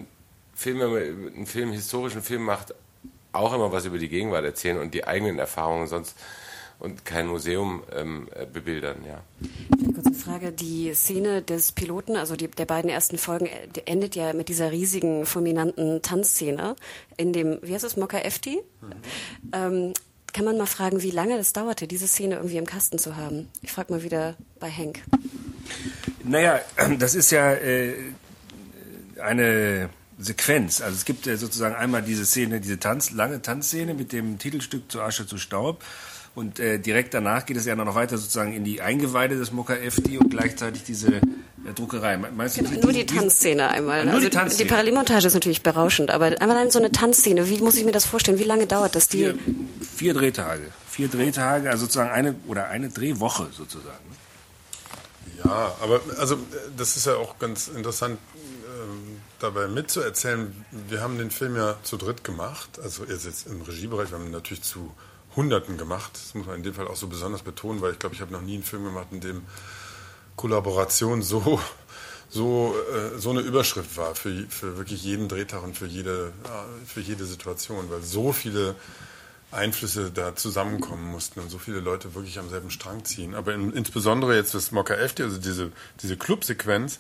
Film, 0.55 0.81
wenn 0.81 0.91
man 0.91 1.35
einen 1.35 1.47
Film, 1.47 1.73
historischen 1.73 2.23
Film 2.23 2.43
macht, 2.43 2.75
auch 3.33 3.55
immer 3.55 3.73
was 3.73 3.87
über 3.87 3.99
die 3.99 4.09
Gegenwart 4.09 4.45
erzählen 4.45 4.79
und 4.79 4.95
die 4.95 5.07
eigenen 5.07 5.39
Erfahrungen 5.39 5.87
sonst 5.87 6.17
und 6.83 7.05
kein 7.05 7.29
Museum 7.29 7.85
ähm, 7.95 8.29
äh, 8.35 8.45
bebildern, 8.45 9.05
ja. 9.07 9.23
Kurze 9.95 10.15
Frage, 10.15 10.51
die 10.51 10.93
Szene 10.95 11.41
des 11.41 11.71
Piloten, 11.71 12.17
also 12.17 12.35
die, 12.35 12.49
der 12.49 12.65
beiden 12.65 12.91
ersten 12.91 13.19
Folgen, 13.19 13.47
äh, 13.47 13.69
endet 13.85 14.17
ja 14.17 14.33
mit 14.33 14.49
dieser 14.49 14.73
riesigen, 14.73 15.25
fulminanten 15.25 16.03
Tanzszene 16.03 16.75
in 17.17 17.33
dem, 17.33 17.61
wie 17.63 17.73
heißt 17.73 17.85
es, 17.85 17.97
Mokka 17.97 18.19
Efti? 18.19 18.61
Mhm. 18.81 18.93
Ähm, 19.53 19.93
kann 20.33 20.45
man 20.45 20.59
mal 20.59 20.67
fragen, 20.67 21.03
wie 21.03 21.13
lange 21.13 21.37
das 21.37 21.53
dauerte, 21.53 21.87
diese 21.87 22.09
Szene 22.09 22.37
irgendwie 22.37 22.57
im 22.57 22.67
Kasten 22.67 22.99
zu 22.99 23.17
haben? 23.17 23.49
Ich 23.61 23.71
frage 23.71 23.93
mal 23.93 24.03
wieder 24.03 24.35
bei 24.59 24.69
Henk. 24.69 25.03
Naja, 26.25 26.61
das 26.99 27.15
ist 27.15 27.31
ja 27.31 27.53
äh, 27.53 27.95
eine 29.21 29.89
Sequenz. 30.23 30.81
Also 30.81 30.97
es 30.97 31.05
gibt 31.05 31.27
ja 31.27 31.37
sozusagen 31.37 31.75
einmal 31.75 32.03
diese 32.03 32.25
Szene, 32.25 32.61
diese 32.61 32.79
Tanz, 32.79 33.11
lange 33.11 33.43
Tanzszene 33.43 33.95
mit 33.95 34.13
dem 34.13 34.39
Titelstück 34.39 34.91
zu 34.91 35.01
Asche 35.01 35.27
zu 35.27 35.39
Staub. 35.39 35.83
Und 36.35 36.59
äh, 36.61 36.79
direkt 36.79 37.13
danach 37.13 37.45
geht 37.45 37.59
es 37.59 37.67
ja 37.67 37.75
noch 37.75 37.95
weiter 37.95 38.17
sozusagen 38.17 38.55
in 38.55 38.65
die 38.65 38.81
Eingeweide 38.81 39.37
des 39.37 39.53
Mokka 39.53 39.75
FD 39.75 40.17
und 40.17 40.31
gleichzeitig 40.31 40.83
diese 40.83 41.17
äh, 41.17 41.21
Druckerei. 41.75 42.17
Meinst 42.17 42.57
du, 42.57 42.63
genau, 42.63 42.75
die, 42.75 42.81
nur 42.81 42.93
die, 42.93 43.05
die 43.05 43.15
Tanzszene 43.15 43.69
einmal. 43.69 44.05
Nur 44.05 44.15
also 44.15 44.29
die, 44.29 44.35
Tanzszene. 44.35 44.65
die 44.65 44.69
Parallelmontage 44.71 45.27
ist 45.27 45.35
natürlich 45.35 45.63
berauschend, 45.63 46.11
aber 46.11 46.41
einmal 46.41 46.71
so 46.71 46.79
eine 46.79 46.91
Tanzszene, 46.91 47.51
wie 47.51 47.59
muss 47.59 47.77
ich 47.77 47.85
mir 47.85 47.93
das 47.93 48.07
vorstellen? 48.07 48.39
Wie 48.39 48.45
lange 48.45 48.67
dauert 48.67 48.95
das? 48.95 49.09
Die 49.09 49.19
vier, 49.19 49.35
vier 49.97 50.15
Drehtage. 50.15 50.63
Vier 50.89 51.09
Drehtage, 51.09 51.69
also 51.69 51.85
sozusagen 51.85 52.11
eine 52.11 52.35
oder 52.47 52.69
eine 52.69 52.89
Drehwoche 52.89 53.49
sozusagen. 53.55 54.13
Ja, 55.45 55.75
aber 55.83 56.01
also 56.19 56.39
das 56.77 56.97
ist 56.97 57.07
ja 57.07 57.17
auch 57.17 57.39
ganz 57.39 57.69
interessant 57.69 58.19
dabei 59.43 59.69
mitzuerzählen, 59.69 60.65
wir 60.71 61.01
haben 61.01 61.19
den 61.19 61.31
Film 61.31 61.57
ja 61.57 61.77
zu 61.83 61.97
dritt 61.97 62.25
gemacht, 62.25 62.79
also 62.83 63.05
jetzt 63.05 63.47
im 63.47 63.63
Regiebereich, 63.63 64.11
wir 64.11 64.19
haben 64.19 64.27
ihn 64.27 64.33
natürlich 64.33 64.63
zu 64.63 64.93
Hunderten 65.37 65.79
gemacht. 65.79 66.13
Das 66.15 66.35
muss 66.35 66.47
man 66.47 66.57
in 66.57 66.63
dem 66.63 66.75
Fall 66.75 66.89
auch 66.89 66.97
so 66.97 67.07
besonders 67.07 67.43
betonen, 67.43 67.81
weil 67.81 67.93
ich 67.93 67.99
glaube, 67.99 68.15
ich 68.15 68.21
habe 68.21 68.33
noch 68.33 68.43
nie 68.43 68.55
einen 68.55 68.63
Film 68.63 68.85
gemacht, 68.85 69.09
in 69.11 69.21
dem 69.21 69.43
Kollaboration 70.37 71.23
so, 71.23 71.61
so, 72.29 72.75
äh, 72.93 73.19
so 73.19 73.31
eine 73.31 73.41
Überschrift 73.41 73.97
war 73.97 74.15
für, 74.15 74.47
für 74.49 74.77
wirklich 74.77 75.03
jeden 75.03 75.29
Drehtag 75.29 75.63
und 75.63 75.77
für 75.77 75.87
jede, 75.87 76.33
für 76.87 77.01
jede 77.01 77.25
Situation, 77.25 77.91
weil 77.91 78.03
so 78.03 78.33
viele 78.33 78.75
Einflüsse 79.53 80.11
da 80.11 80.35
zusammenkommen 80.35 81.11
mussten 81.11 81.41
und 81.41 81.51
so 81.51 81.59
viele 81.59 81.81
Leute 81.81 82.15
wirklich 82.15 82.39
am 82.39 82.49
selben 82.49 82.71
Strang 82.71 83.05
ziehen. 83.05 83.35
Aber 83.35 83.55
in, 83.55 83.73
insbesondere 83.73 84.35
jetzt 84.35 84.55
das 84.55 84.73
Mokka 84.73 84.95
FD, 84.95 85.23
also 85.23 85.39
diese, 85.39 85.73
diese 86.03 86.17
Club-Sequenz, 86.17 86.99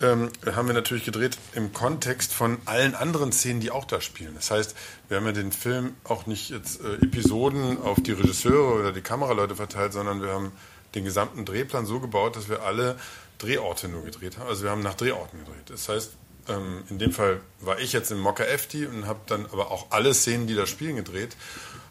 ähm, 0.00 0.30
haben 0.46 0.66
wir 0.66 0.74
natürlich 0.74 1.04
gedreht 1.04 1.36
im 1.54 1.72
Kontext 1.72 2.32
von 2.32 2.58
allen 2.64 2.94
anderen 2.94 3.32
Szenen, 3.32 3.60
die 3.60 3.70
auch 3.70 3.84
da 3.84 4.00
spielen. 4.00 4.34
Das 4.34 4.50
heißt, 4.50 4.74
wir 5.08 5.18
haben 5.18 5.26
ja 5.26 5.32
den 5.32 5.52
Film 5.52 5.94
auch 6.04 6.26
nicht 6.26 6.50
jetzt 6.50 6.80
äh, 6.80 6.94
Episoden 6.94 7.80
auf 7.82 8.00
die 8.00 8.12
Regisseure 8.12 8.80
oder 8.80 8.92
die 8.92 9.02
Kameraleute 9.02 9.54
verteilt, 9.54 9.92
sondern 9.92 10.22
wir 10.22 10.30
haben 10.30 10.52
den 10.94 11.04
gesamten 11.04 11.44
Drehplan 11.44 11.86
so 11.86 12.00
gebaut, 12.00 12.36
dass 12.36 12.48
wir 12.48 12.62
alle 12.62 12.96
Drehorte 13.38 13.88
nur 13.88 14.04
gedreht 14.04 14.38
haben. 14.38 14.48
Also 14.48 14.64
wir 14.64 14.70
haben 14.70 14.82
nach 14.82 14.94
Drehorten 14.94 15.38
gedreht. 15.38 15.68
Das 15.68 15.88
heißt, 15.88 16.12
ähm, 16.48 16.82
in 16.88 16.98
dem 16.98 17.12
Fall 17.12 17.40
war 17.60 17.78
ich 17.78 17.92
jetzt 17.92 18.10
in 18.10 18.18
Mokka 18.18 18.44
Efti 18.44 18.86
und 18.86 19.06
habe 19.06 19.20
dann 19.26 19.46
aber 19.52 19.70
auch 19.70 19.88
alle 19.90 20.14
Szenen, 20.14 20.46
die 20.46 20.54
da 20.54 20.66
spielen, 20.66 20.96
gedreht. 20.96 21.36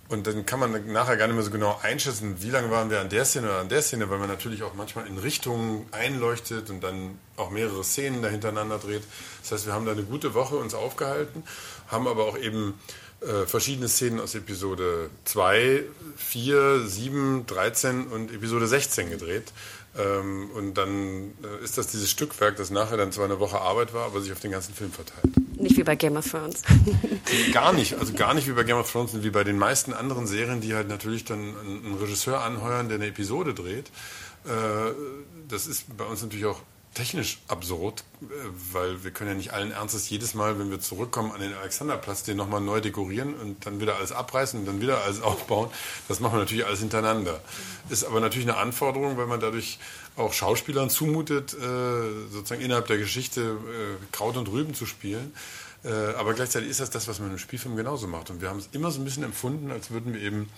Und 0.10 0.26
dann 0.26 0.44
kann 0.44 0.60
man 0.60 0.92
nachher 0.92 1.18
gar 1.18 1.28
nicht 1.28 1.36
mehr 1.36 1.46
so 1.46 1.52
genau 1.52 1.80
einschätzen, 1.84 2.42
wie 2.42 2.50
lange 2.50 2.72
waren 2.72 2.90
wir 2.90 3.00
an 3.00 3.10
der 3.10 3.26
Szene 3.26 3.48
oder 3.48 3.60
an 3.60 3.70
der 3.70 3.84
Szene, 3.84 4.10
weil 4.10 4.18
man 4.18 4.28
natürlich 4.28 4.64
auch 4.64 4.74
manchmal 4.74 5.06
in 5.06 5.20
Richtungen 5.20 5.86
einleuchtet 5.92 6.72
und 6.72 6.82
dann 6.82 7.20
auch 7.38 7.52
mehrere 7.52 7.84
Szenen 7.84 8.24
dahintereinander 8.24 8.80
dreht. 8.80 9.04
Das 9.44 9.52
heißt, 9.52 9.68
wir 9.68 9.74
haben 9.74 9.86
da 9.86 9.92
eine 9.92 10.04
gute 10.04 10.34
Woche 10.34 10.56
uns 10.56 10.74
aufgehalten, 10.74 11.44
haben 11.90 12.08
aber 12.08 12.26
auch 12.26 12.38
eben 12.40 12.74
äh, 13.22 13.46
verschiedene 13.46 13.88
Szenen 13.88 14.20
aus 14.20 14.34
Episode 14.34 15.12
2, 15.26 15.84
4, 16.18 16.88
7, 16.88 17.46
13 17.46 18.08
und 18.08 18.34
Episode 18.34 18.66
16 18.66 19.12
gedreht. 19.12 19.52
Ähm, 19.98 20.52
und 20.54 20.76
dann 20.76 21.34
äh, 21.44 21.64
ist 21.64 21.78
das 21.78 21.88
dieses 21.88 22.10
Stückwerk, 22.10 22.58
das 22.58 22.70
nachher 22.70 22.98
dann 22.98 23.12
zwar 23.12 23.26
eine 23.26 23.40
Woche 23.40 23.60
Arbeit 23.60 23.94
war, 23.94 24.06
aber 24.06 24.22
sich 24.22 24.32
auf 24.32 24.40
den 24.40 24.52
ganzen 24.52 24.74
Film 24.74 24.92
verteilt. 24.92 25.34
Nicht 25.56 25.78
wie 25.78 25.84
bei 25.84 25.96
Game 25.96 26.16
of 26.16 26.30
Thrones. 26.30 26.62
gar 27.54 27.74
nicht, 27.74 27.96
also 27.96 28.14
gar 28.14 28.34
nicht 28.34 28.48
wie 28.48 28.54
bei 28.54 28.64
Game 28.64 28.78
of 28.78 28.90
Thrones 28.92 29.14
und 29.14 29.24
wie 29.24 29.32
bei 29.32 29.44
den 29.44 29.58
meisten 29.58 29.94
anderen 29.94 30.28
Serien, 30.28 30.62
die 30.62 30.76
halt 30.76 30.88
natürlich 30.88 31.26
dann 31.26 31.40
einen 31.40 31.98
Regisseur 32.00 32.42
anheuern, 32.42 32.88
der 32.88 32.96
eine 32.96 33.08
Episode 33.08 33.54
dreht. 33.54 33.88
Äh, 34.46 34.94
das 35.48 35.68
ist 35.68 35.98
bei 35.98 36.06
uns 36.06 36.22
natürlich 36.22 36.46
auch 36.46 36.62
technisch 36.94 37.40
absurd, 37.48 38.04
äh, 38.22 38.26
weil 38.72 39.04
wir 39.04 39.12
können 39.12 39.32
ja 39.32 39.36
nicht 39.36 39.54
allen 39.54 39.72
Ernstes 39.72 40.10
jedes 40.10 40.34
Mal, 40.34 40.60
wenn 40.60 40.70
wir 40.70 40.80
zurückkommen 40.80 41.32
an 41.32 41.42
den 41.42 41.54
Alexanderplatz, 41.54 42.24
den 42.24 42.38
nochmal 42.38 42.62
neu 42.62 42.82
dekorieren 42.82 43.34
und 43.36 43.66
dann 43.66 43.80
wieder 43.80 43.96
alles 43.98 44.12
abreißen 44.12 44.60
und 44.60 44.66
dann 44.66 44.82
wieder 44.82 45.04
alles 45.04 45.22
aufbauen. 45.22 45.70
Das 46.08 46.20
machen 46.20 46.34
wir 46.34 46.40
natürlich 46.40 46.66
alles 46.66 46.80
hintereinander. 46.80 47.40
Ist 47.90 48.04
aber 48.04 48.20
natürlich 48.20 48.48
eine 48.48 48.58
Anforderung, 48.58 49.18
weil 49.18 49.28
man 49.28 49.40
dadurch 49.40 49.80
auch 50.16 50.34
Schauspielern 50.34 50.90
zumutet, 50.90 51.54
äh, 51.54 51.58
sozusagen 52.32 52.62
innerhalb 52.62 52.88
der 52.88 52.98
Geschichte 52.98 53.42
äh, 53.42 54.06
Kraut 54.12 54.36
und 54.38 54.48
Rüben 54.50 54.74
zu 54.74 54.86
spielen. 54.86 55.34
Aber 56.18 56.34
gleichzeitig 56.34 56.70
ist 56.70 56.82
das 56.82 56.90
das, 56.90 57.08
was 57.08 57.22
man 57.22 57.32
im 57.32 57.38
Spielfilm 57.38 57.78
genauso 57.78 58.06
macht. 58.06 58.30
Und 58.30 58.42
wir 58.42 58.50
haben 58.50 58.60
es 58.60 58.68
immer 58.74 58.92
so 58.92 59.00
ein 59.00 59.06
bisschen 59.06 59.24
empfunden, 59.24 59.72
als 59.72 59.92
würden 59.92 60.14
wir 60.14 60.20
eben 60.20 60.50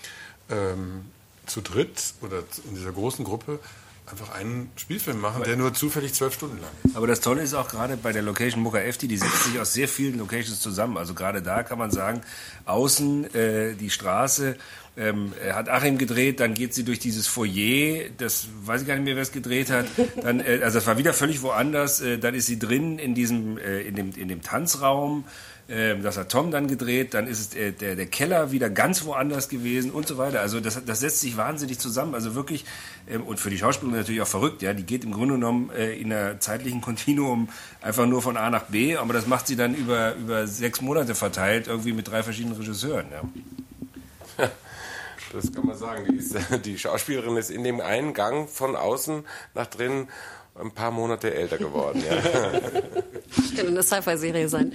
ähm, 0.49 1.05
zu 1.45 1.61
dritt 1.61 2.15
oder 2.21 2.43
in 2.67 2.73
dieser 2.73 2.91
großen 2.91 3.23
Gruppe 3.23 3.59
einfach 4.05 4.31
einen 4.31 4.69
Spielfilm 4.75 5.21
machen, 5.21 5.43
der 5.43 5.55
nur 5.55 5.73
zufällig 5.73 6.13
zwölf 6.13 6.33
Stunden 6.33 6.59
lang 6.59 6.71
ist. 6.83 6.95
Aber 6.95 7.07
das 7.07 7.21
Tolle 7.21 7.41
ist 7.41 7.53
auch 7.53 7.69
gerade 7.69 7.97
bei 7.97 8.11
der 8.11 8.21
Location 8.21 8.61
Mucka 8.61 8.79
Efti, 8.79 9.07
die 9.07 9.17
setzt 9.17 9.45
sich 9.45 9.59
aus 9.59 9.73
sehr 9.73 9.87
vielen 9.87 10.17
Locations 10.17 10.59
zusammen. 10.59 10.97
Also 10.97 11.13
gerade 11.13 11.41
da 11.41 11.63
kann 11.63 11.77
man 11.77 11.91
sagen, 11.91 12.21
außen 12.65 13.33
äh, 13.33 13.75
die 13.75 13.89
Straße 13.89 14.57
ähm, 14.97 15.33
hat 15.53 15.69
Achim 15.69 15.97
gedreht, 15.97 16.41
dann 16.41 16.53
geht 16.53 16.73
sie 16.73 16.83
durch 16.83 16.99
dieses 16.99 17.27
Foyer, 17.27 18.09
das 18.17 18.47
weiß 18.65 18.81
ich 18.81 18.87
gar 18.87 18.95
nicht 18.95 19.05
mehr, 19.05 19.15
wer 19.15 19.23
es 19.23 19.31
gedreht 19.31 19.69
hat. 19.69 19.85
Dann, 20.21 20.41
äh, 20.41 20.59
also 20.63 20.79
das 20.79 20.87
war 20.87 20.97
wieder 20.97 21.13
völlig 21.13 21.41
woanders. 21.41 22.01
Äh, 22.01 22.17
dann 22.17 22.35
ist 22.35 22.47
sie 22.47 22.59
drin 22.59 22.99
in 22.99 23.15
diesem, 23.15 23.57
äh, 23.57 23.81
in 23.81 23.95
dem, 23.95 24.11
in 24.15 24.27
dem 24.27 24.41
Tanzraum. 24.41 25.23
Ähm, 25.69 26.03
das 26.03 26.17
hat 26.17 26.29
Tom 26.29 26.51
dann 26.51 26.67
gedreht, 26.67 27.13
dann 27.13 27.27
ist 27.27 27.39
es 27.39 27.49
der, 27.49 27.71
der, 27.71 27.95
der, 27.95 28.05
Keller 28.05 28.51
wieder 28.51 28.69
ganz 28.69 29.05
woanders 29.05 29.47
gewesen 29.47 29.91
und 29.91 30.07
so 30.07 30.17
weiter. 30.17 30.41
Also 30.41 30.59
das, 30.59 30.83
das 30.85 30.99
setzt 30.99 31.21
sich 31.21 31.37
wahnsinnig 31.37 31.79
zusammen. 31.79 32.13
Also 32.13 32.35
wirklich, 32.35 32.65
ähm, 33.09 33.23
und 33.23 33.39
für 33.39 33.49
die 33.49 33.57
Schauspielerin 33.57 33.99
natürlich 33.99 34.21
auch 34.21 34.27
verrückt, 34.27 34.61
ja, 34.61 34.73
die 34.73 34.83
geht 34.83 35.03
im 35.03 35.11
Grunde 35.11 35.35
genommen 35.35 35.69
äh, 35.71 35.93
in 35.93 36.11
einer 36.11 36.39
zeitlichen 36.39 36.81
Kontinuum 36.81 37.49
einfach 37.81 38.05
nur 38.05 38.21
von 38.21 38.37
A 38.37 38.49
nach 38.49 38.63
B, 38.63 38.97
aber 38.97 39.13
das 39.13 39.27
macht 39.27 39.47
sie 39.47 39.55
dann 39.55 39.75
über, 39.75 40.15
über 40.15 40.47
sechs 40.47 40.81
Monate 40.81 41.15
verteilt, 41.15 41.67
irgendwie 41.67 41.93
mit 41.93 42.07
drei 42.07 42.23
verschiedenen 42.23 42.57
Regisseuren. 42.57 43.05
Ja. 43.11 44.49
Das 45.33 45.51
kann 45.53 45.65
man 45.65 45.77
sagen. 45.77 46.05
Die, 46.09 46.17
ist, 46.17 46.35
die 46.65 46.77
Schauspielerin 46.77 47.37
ist 47.37 47.51
in 47.51 47.63
dem 47.63 47.79
einen 47.79 48.13
Gang 48.13 48.49
von 48.49 48.75
außen 48.75 49.25
nach 49.53 49.67
drinnen 49.67 50.09
ein 50.59 50.71
paar 50.71 50.91
Monate 50.91 51.33
älter 51.33 51.57
geworden. 51.57 52.03
Ja. 52.05 52.17
Könnte 53.55 53.67
eine 53.67 53.83
Sci-Fi-Serie 53.83 54.49
sein. 54.49 54.73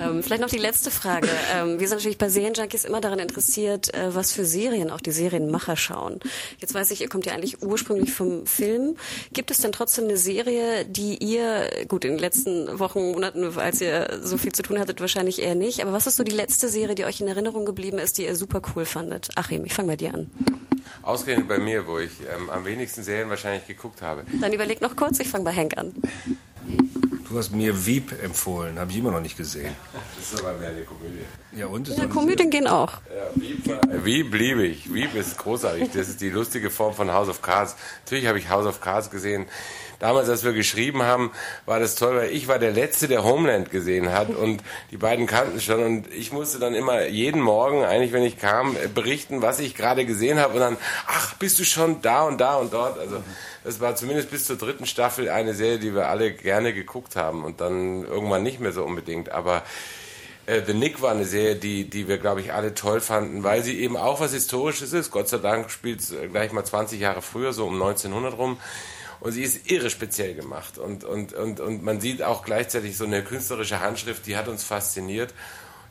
Ähm, 0.00 0.22
vielleicht 0.22 0.42
noch 0.42 0.48
die 0.48 0.58
letzte 0.58 0.90
Frage. 0.90 1.28
Ähm, 1.54 1.78
wir 1.78 1.88
sind 1.88 1.98
natürlich 1.98 2.18
bei 2.18 2.28
Serienjunkies 2.28 2.84
immer 2.84 3.00
daran 3.00 3.18
interessiert, 3.18 3.92
äh, 3.94 4.14
was 4.14 4.32
für 4.32 4.44
Serien 4.44 4.90
auch 4.90 5.00
die 5.00 5.10
Serienmacher 5.10 5.76
schauen. 5.76 6.20
Jetzt 6.58 6.74
weiß 6.74 6.90
ich, 6.90 7.00
ihr 7.00 7.08
kommt 7.08 7.26
ja 7.26 7.32
eigentlich 7.32 7.62
ursprünglich 7.62 8.12
vom 8.12 8.46
Film. 8.46 8.96
Gibt 9.32 9.50
es 9.50 9.58
denn 9.58 9.72
trotzdem 9.72 10.04
eine 10.04 10.16
Serie, 10.16 10.84
die 10.84 11.18
ihr, 11.18 11.68
gut, 11.88 12.04
in 12.04 12.12
den 12.12 12.18
letzten 12.18 12.78
Wochen, 12.78 13.12
Monaten, 13.12 13.58
als 13.58 13.80
ihr 13.80 14.20
so 14.22 14.38
viel 14.38 14.52
zu 14.52 14.62
tun 14.62 14.78
hattet, 14.78 15.00
wahrscheinlich 15.00 15.42
eher 15.42 15.54
nicht, 15.54 15.82
aber 15.82 15.92
was 15.92 16.06
ist 16.06 16.16
so 16.16 16.24
die 16.24 16.32
letzte 16.32 16.68
Serie, 16.68 16.94
die 16.94 17.04
euch 17.04 17.20
in 17.20 17.28
Erinnerung 17.28 17.64
geblieben 17.64 17.98
ist, 17.98 18.18
die 18.18 18.24
ihr 18.24 18.36
super 18.36 18.62
cool 18.74 18.84
fandet? 18.84 19.30
Achim, 19.36 19.64
ich 19.64 19.74
fange 19.74 19.88
bei 19.88 19.96
dir 19.96 20.14
an. 20.14 20.30
Ausgerechnet 21.02 21.48
bei 21.48 21.58
mir, 21.58 21.86
wo 21.86 21.98
ich 21.98 22.12
ähm, 22.34 22.48
am 22.50 22.64
wenigsten 22.64 23.02
Serien 23.02 23.28
wahrscheinlich 23.28 23.66
geguckt 23.66 24.02
habe. 24.02 24.24
Dann 24.40 24.52
überleg 24.52 24.80
noch 24.80 24.96
kurz, 24.96 25.18
ich 25.20 25.28
fange 25.28 25.44
bei 25.44 25.52
Henk 25.52 25.76
an. 25.76 25.92
Du 27.32 27.38
hast 27.38 27.50
mir 27.50 27.86
Wieb 27.86 28.12
empfohlen, 28.22 28.78
habe 28.78 28.90
ich 28.90 28.98
immer 28.98 29.10
noch 29.10 29.22
nicht 29.22 29.38
gesehen. 29.38 29.74
Das 30.18 30.34
ist 30.34 30.44
aber 30.44 30.52
mehr 30.58 30.68
eine 30.68 30.82
Komödie. 30.82 31.24
Ja, 31.56 31.64
und? 31.66 31.88
Ja, 31.88 32.06
Komödien 32.06 32.50
gehen 32.50 32.66
auch. 32.66 33.00
Ja, 33.08 33.30
Wieb, 33.34 34.04
Wieb 34.04 34.34
liebe 34.34 34.66
ich. 34.66 34.92
Wieb 34.92 35.14
ist 35.14 35.38
großartig. 35.38 35.88
Das 35.94 36.10
ist 36.10 36.20
die 36.20 36.28
lustige 36.28 36.68
Form 36.68 36.92
von 36.92 37.10
House 37.10 37.30
of 37.30 37.40
Cards. 37.40 37.74
Natürlich 38.04 38.26
habe 38.26 38.38
ich 38.38 38.50
House 38.50 38.66
of 38.66 38.82
Cards 38.82 39.10
gesehen 39.10 39.46
damals, 40.02 40.28
als 40.28 40.42
wir 40.44 40.52
geschrieben 40.52 41.04
haben, 41.04 41.30
war 41.64 41.78
das 41.78 41.94
toll, 41.94 42.16
weil 42.16 42.30
ich 42.30 42.48
war 42.48 42.58
der 42.58 42.72
Letzte, 42.72 43.06
der 43.06 43.22
Homeland 43.22 43.70
gesehen 43.70 44.12
hat 44.12 44.30
und 44.30 44.60
die 44.90 44.96
beiden 44.96 45.26
kannten 45.26 45.60
schon 45.60 45.82
und 45.82 46.12
ich 46.12 46.32
musste 46.32 46.58
dann 46.58 46.74
immer 46.74 47.06
jeden 47.06 47.40
Morgen, 47.40 47.84
eigentlich 47.84 48.12
wenn 48.12 48.24
ich 48.24 48.36
kam, 48.36 48.76
berichten, 48.94 49.42
was 49.42 49.60
ich 49.60 49.76
gerade 49.76 50.04
gesehen 50.04 50.40
habe 50.40 50.54
und 50.54 50.60
dann, 50.60 50.76
ach, 51.06 51.34
bist 51.34 51.60
du 51.60 51.64
schon 51.64 52.02
da 52.02 52.24
und 52.24 52.40
da 52.40 52.56
und 52.56 52.72
dort. 52.72 52.98
Also 52.98 53.22
das 53.62 53.80
war 53.80 53.94
zumindest 53.94 54.30
bis 54.30 54.44
zur 54.44 54.56
dritten 54.56 54.86
Staffel 54.86 55.28
eine 55.28 55.54
Serie, 55.54 55.78
die 55.78 55.94
wir 55.94 56.08
alle 56.08 56.32
gerne 56.32 56.72
geguckt 56.72 57.14
haben 57.14 57.44
und 57.44 57.60
dann 57.60 58.04
irgendwann 58.04 58.42
nicht 58.42 58.58
mehr 58.58 58.72
so 58.72 58.82
unbedingt. 58.82 59.30
Aber 59.30 59.62
äh, 60.46 60.62
The 60.66 60.74
Nick 60.74 61.00
war 61.00 61.12
eine 61.12 61.26
Serie, 61.26 61.54
die, 61.54 61.88
die 61.88 62.08
wir, 62.08 62.18
glaube 62.18 62.40
ich, 62.40 62.52
alle 62.52 62.74
toll 62.74 63.00
fanden, 63.00 63.44
weil 63.44 63.62
sie 63.62 63.78
eben 63.78 63.96
auch 63.96 64.18
was 64.18 64.32
Historisches 64.32 64.92
ist. 64.92 65.12
Gott 65.12 65.28
sei 65.28 65.38
Dank 65.38 65.70
spielt 65.70 66.00
es 66.00 66.12
gleich 66.32 66.50
mal 66.50 66.64
20 66.64 67.00
Jahre 67.00 67.22
früher, 67.22 67.52
so 67.52 67.66
um 67.66 67.74
1900 67.74 68.36
rum. 68.36 68.58
Und 69.22 69.30
sie 69.30 69.44
ist 69.44 69.70
irre 69.70 69.88
speziell 69.88 70.34
gemacht. 70.34 70.78
Und, 70.78 71.04
und, 71.04 71.32
und, 71.32 71.60
und 71.60 71.84
man 71.84 72.00
sieht 72.00 72.24
auch 72.24 72.44
gleichzeitig 72.44 72.96
so 72.96 73.04
eine 73.04 73.22
künstlerische 73.22 73.78
Handschrift, 73.78 74.26
die 74.26 74.36
hat 74.36 74.48
uns 74.48 74.64
fasziniert. 74.64 75.32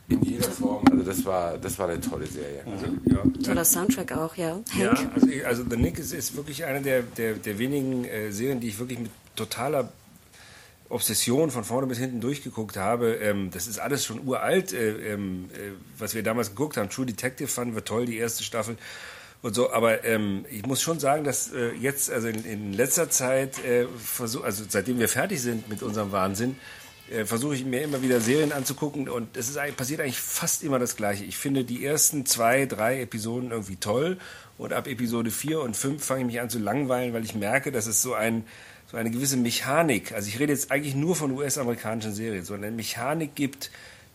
In 0.08 0.20
jeder 0.22 0.50
Form. 0.50 0.84
Also 0.90 1.02
das 1.02 1.24
war, 1.24 1.56
das 1.56 1.78
war 1.78 1.88
eine 1.88 1.98
tolle 1.98 2.26
Serie. 2.26 2.62
Also, 2.66 2.86
ja. 3.06 3.22
Toller 3.42 3.64
Soundtrack 3.64 4.12
auch, 4.12 4.36
ja. 4.36 4.60
Ja, 4.78 4.90
also, 5.14 5.28
also 5.46 5.64
The 5.70 5.76
Nick 5.78 5.98
ist, 5.98 6.12
ist 6.12 6.36
wirklich 6.36 6.66
eine 6.66 6.82
der, 6.82 7.02
der, 7.02 7.34
der 7.34 7.58
wenigen 7.58 8.04
äh, 8.04 8.30
Serien, 8.32 8.60
die 8.60 8.68
ich 8.68 8.78
wirklich 8.78 8.98
mit 8.98 9.10
totaler 9.34 9.90
Obsession 10.90 11.50
von 11.50 11.64
vorne 11.64 11.86
bis 11.86 11.96
hinten 11.96 12.20
durchgeguckt 12.20 12.76
habe. 12.76 13.14
Ähm, 13.14 13.50
das 13.50 13.66
ist 13.66 13.78
alles 13.78 14.04
schon 14.04 14.26
uralt, 14.26 14.74
äh, 14.74 15.14
ähm, 15.14 15.48
äh, 15.54 15.70
was 15.96 16.14
wir 16.14 16.22
damals 16.22 16.50
geguckt 16.50 16.76
haben. 16.76 16.90
True 16.90 17.06
Detective 17.06 17.48
fanden 17.48 17.74
wir 17.74 17.84
toll, 17.84 18.04
die 18.04 18.18
erste 18.18 18.44
Staffel 18.44 18.76
und 19.42 19.54
so. 19.54 19.72
Aber 19.72 20.04
ähm, 20.04 20.46
ich 20.50 20.64
muss 20.64 20.80
schon 20.80 20.98
sagen, 20.98 21.24
dass 21.24 21.52
äh, 21.52 21.72
jetzt, 21.72 22.10
also 22.10 22.28
in, 22.28 22.44
in 22.44 22.72
letzter 22.72 23.10
Zeit, 23.10 23.62
äh, 23.64 23.86
versuch, 24.02 24.44
also 24.44 24.64
seitdem 24.68 24.98
wir 24.98 25.08
fertig 25.08 25.42
sind 25.42 25.68
mit 25.68 25.82
unserem 25.82 26.12
Wahnsinn, 26.12 26.56
äh, 27.10 27.24
versuche 27.24 27.54
ich 27.54 27.64
mir 27.64 27.82
immer 27.82 28.02
wieder 28.02 28.20
Serien 28.20 28.52
anzugucken 28.52 29.08
und 29.08 29.36
es 29.36 29.48
ist 29.48 29.58
eigentlich, 29.58 29.76
passiert 29.76 30.00
eigentlich 30.00 30.20
fast 30.20 30.62
immer 30.62 30.78
das 30.78 30.96
Gleiche. 30.96 31.24
Ich 31.24 31.36
finde 31.36 31.64
die 31.64 31.84
ersten 31.84 32.24
zwei, 32.24 32.66
drei 32.66 33.00
Episoden 33.02 33.50
irgendwie 33.50 33.76
toll 33.76 34.18
und 34.56 34.72
ab 34.72 34.86
Episode 34.86 35.30
vier 35.30 35.60
und 35.60 35.76
fünf 35.76 36.04
fange 36.04 36.20
ich 36.20 36.26
mich 36.26 36.40
an 36.40 36.48
zu 36.48 36.58
langweilen, 36.58 37.12
weil 37.12 37.24
ich 37.24 37.34
merke, 37.34 37.72
dass 37.72 37.86
es 37.86 38.00
so 38.00 38.14
ein 38.14 38.44
so 38.90 38.98
eine 38.98 39.10
gewisse 39.10 39.38
Mechanik, 39.38 40.12
also 40.12 40.28
ich 40.28 40.38
rede 40.38 40.52
jetzt 40.52 40.70
eigentlich 40.70 40.94
nur 40.94 41.16
von 41.16 41.30
US-amerikanischen 41.32 42.12
Serien, 42.12 42.44
so 42.44 42.52
eine 42.52 42.70
Mechanik 42.70 43.34
gibt, 43.34 43.70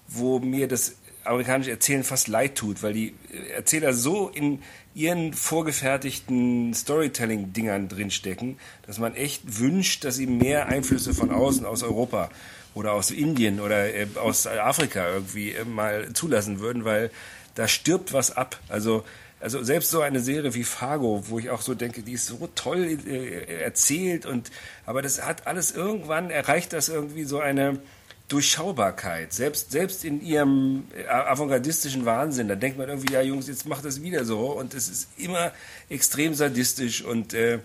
wo 0.07 0.38
mir 0.38 0.67
das 0.67 0.96
amerikanische 1.27 1.72
Erzählen 1.72 2.03
fast 2.03 2.27
leid 2.27 2.55
tut, 2.55 2.84
weil 2.84 2.93
die 2.93 3.13
Erzähler 3.55 3.93
so 3.93 4.29
in 4.29 4.63
ihren 4.93 5.34
vorgefertigten 5.34 6.74
Storytelling-Dingern 6.74 7.88
drinstecken, 7.88 8.57
dass 8.86 8.98
man 8.98 9.15
echt 9.15 9.60
wünscht, 9.60 10.03
dass 10.03 10.15
sie 10.15 10.27
mehr 10.27 10.67
Einflüsse 10.67 11.13
von 11.13 11.31
außen, 11.31 11.65
aus 11.65 11.84
Europa 11.84 12.29
oder 12.74 12.93
aus 12.93 13.12
Indien 13.12 13.60
oder 13.60 13.93
äh, 13.93 14.07
aus 14.15 14.48
Afrika 14.48 15.07
irgendwie 15.10 15.51
äh, 15.51 15.65
mal 15.65 16.13
zulassen 16.13 16.60
würden, 16.60 16.86
weil 16.86 17.12
da 17.55 17.67
stirbt 17.67 18.13
was 18.13 18.36
ab. 18.36 18.60
Also 18.69 19.03
also 19.39 19.63
selbst 19.63 19.91
so 19.91 20.01
eine 20.01 20.19
Serie 20.19 20.55
wie 20.55 20.63
Fargo, 20.63 21.24
wo 21.27 21.38
ich 21.38 21.51
auch 21.51 21.62
so 21.62 21.75
denke, 21.75 22.01
die 22.01 22.13
ist 22.13 22.25
so 22.25 22.50
toll 22.55 22.98
äh, 23.07 23.62
erzählt 23.62 24.25
und 24.25 24.51
aber 24.86 25.03
das 25.03 25.24
hat 25.24 25.46
alles 25.46 25.72
irgendwann 25.72 26.31
erreicht 26.31 26.74
das 26.74 26.89
irgendwie 26.89 27.24
so 27.24 27.39
eine 27.39 27.79
Durchschaubarkeit, 28.27 29.31
selbst, 29.31 29.72
selbst 29.72 30.03
in 30.03 30.22
ihrem 30.22 30.84
äh, 30.98 31.07
avantgardistischen 31.07 32.05
Wahnsinn, 32.05 32.50
da 32.50 32.55
denkt 32.55 32.77
man 32.77 32.89
irgendwie, 32.89 33.13
ja 33.13 33.22
Jungs, 33.22 33.48
jetzt 33.48 33.65
macht 33.67 33.86
das 33.86 34.01
wieder 34.01 34.25
so 34.25 34.51
und 34.51 34.74
es 34.74 34.89
ist 34.89 35.07
immer 35.17 35.53
extrem 35.89 36.34
sadistisch 36.34 37.03
und 37.03 37.34
äh, 37.34 37.60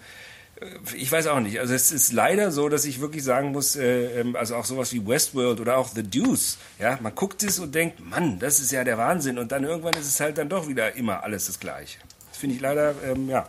ich 0.94 1.10
weiß 1.10 1.26
auch 1.26 1.40
nicht. 1.40 1.58
Also 1.58 1.74
es 1.74 1.90
ist 1.90 2.12
leider 2.12 2.52
so, 2.52 2.68
dass 2.68 2.84
ich 2.84 3.00
wirklich 3.00 3.24
sagen 3.24 3.50
muss, 3.50 3.74
äh, 3.74 4.20
ähm, 4.20 4.36
also 4.36 4.54
auch 4.54 4.64
sowas 4.64 4.92
wie 4.92 5.04
Westworld 5.04 5.58
oder 5.58 5.76
auch 5.78 5.88
The 5.88 6.04
Deuce, 6.04 6.58
ja, 6.78 6.98
man 7.02 7.14
guckt 7.14 7.42
es 7.42 7.58
und 7.58 7.74
denkt, 7.74 7.98
Mann, 7.98 8.38
das 8.38 8.60
ist 8.60 8.70
ja 8.70 8.84
der 8.84 8.98
Wahnsinn 8.98 9.38
und 9.38 9.50
dann 9.50 9.64
irgendwann 9.64 9.94
ist 9.94 10.06
es 10.06 10.20
halt 10.20 10.38
dann 10.38 10.48
doch 10.48 10.68
wieder 10.68 10.94
immer 10.94 11.24
alles 11.24 11.46
das 11.46 11.58
Gleiche. 11.58 11.98
Das 12.28 12.38
finde 12.38 12.54
ich 12.54 12.62
leider, 12.62 12.94
ähm, 13.04 13.28
ja, 13.28 13.48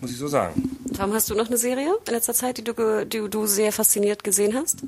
muss 0.00 0.10
ich 0.10 0.18
so 0.18 0.26
sagen. 0.26 0.76
Tom, 0.96 1.12
hast 1.12 1.30
du 1.30 1.34
noch 1.34 1.46
eine 1.46 1.58
Serie 1.58 1.94
in 2.06 2.12
letzter 2.12 2.34
Zeit, 2.34 2.58
die 2.58 2.64
du, 2.64 3.06
die 3.06 3.28
du 3.30 3.46
sehr 3.46 3.72
fasziniert 3.72 4.24
gesehen 4.24 4.56
hast? 4.56 4.78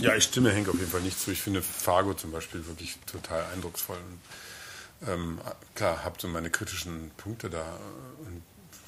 Ja, 0.00 0.14
ich 0.14 0.24
stimme 0.24 0.52
Henk 0.52 0.68
auf 0.68 0.76
jeden 0.78 0.90
Fall 0.90 1.00
nicht 1.00 1.18
zu. 1.18 1.30
Ich 1.32 1.42
finde 1.42 1.60
Fargo 1.62 2.14
zum 2.14 2.30
Beispiel 2.30 2.66
wirklich 2.66 2.98
total 3.06 3.44
eindrucksvoll. 3.52 3.96
Und, 3.96 5.08
ähm, 5.08 5.40
klar, 5.74 6.04
habe 6.04 6.16
so 6.20 6.28
meine 6.28 6.50
kritischen 6.50 7.10
Punkte 7.16 7.50
da 7.50 7.78
und 8.20 8.42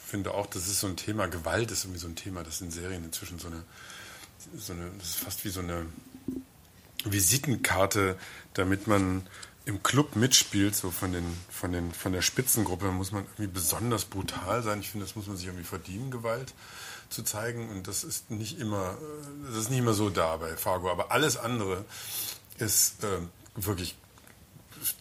finde 0.06 0.34
auch, 0.34 0.46
das 0.46 0.66
ist 0.66 0.80
so 0.80 0.86
ein 0.86 0.96
Thema, 0.96 1.26
Gewalt 1.26 1.70
ist 1.70 1.84
irgendwie 1.84 2.00
so 2.00 2.08
ein 2.08 2.16
Thema, 2.16 2.42
das 2.42 2.60
in 2.60 2.70
Serien 2.70 3.04
inzwischen 3.04 3.38
so 3.38 3.48
eine, 3.48 3.62
so 4.56 4.72
eine 4.72 4.90
das 4.98 5.10
ist 5.10 5.18
fast 5.18 5.44
wie 5.44 5.50
so 5.50 5.60
eine 5.60 5.86
Visitenkarte, 7.04 8.16
damit 8.54 8.86
man 8.86 9.26
im 9.64 9.82
Club 9.82 10.16
mitspielt, 10.16 10.74
so 10.74 10.90
von, 10.90 11.12
den, 11.12 11.24
von, 11.50 11.72
den, 11.72 11.92
von 11.92 12.12
der 12.12 12.22
Spitzengruppe, 12.22 12.86
muss 12.86 13.12
man 13.12 13.24
irgendwie 13.24 13.48
besonders 13.48 14.04
brutal 14.04 14.62
sein. 14.62 14.80
Ich 14.80 14.90
finde, 14.90 15.06
das 15.06 15.16
muss 15.16 15.26
man 15.26 15.36
sich 15.36 15.46
irgendwie 15.46 15.64
verdienen, 15.64 16.10
Gewalt 16.10 16.54
zu 17.10 17.22
zeigen. 17.22 17.68
Und 17.68 17.86
das 17.86 18.04
ist 18.04 18.30
nicht 18.30 18.58
immer, 18.58 18.96
das 19.46 19.56
ist 19.56 19.70
nicht 19.70 19.80
immer 19.80 19.92
so 19.92 20.10
da 20.10 20.36
bei 20.38 20.56
Fargo. 20.56 20.90
Aber 20.90 21.12
alles 21.12 21.36
andere 21.36 21.84
ist 22.58 23.04
äh, 23.04 23.18
wirklich 23.54 23.96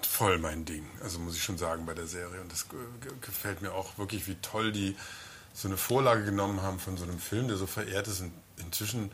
voll 0.01 0.39
mein 0.39 0.65
Ding. 0.65 0.85
Also 1.01 1.19
muss 1.19 1.35
ich 1.35 1.43
schon 1.43 1.57
sagen 1.57 1.85
bei 1.85 1.93
der 1.93 2.07
Serie. 2.07 2.41
Und 2.41 2.51
das 2.51 2.65
gefällt 3.21 3.61
mir 3.61 3.73
auch 3.73 3.97
wirklich, 3.97 4.27
wie 4.27 4.35
toll 4.35 4.71
die 4.71 4.95
so 5.53 5.67
eine 5.67 5.77
Vorlage 5.77 6.25
genommen 6.25 6.61
haben 6.61 6.79
von 6.79 6.97
so 6.97 7.03
einem 7.03 7.19
Film, 7.19 7.47
der 7.47 7.57
so 7.57 7.67
verehrt 7.67 8.07
ist 8.07 8.21
und 8.21 8.31
inzwischen 8.57 9.11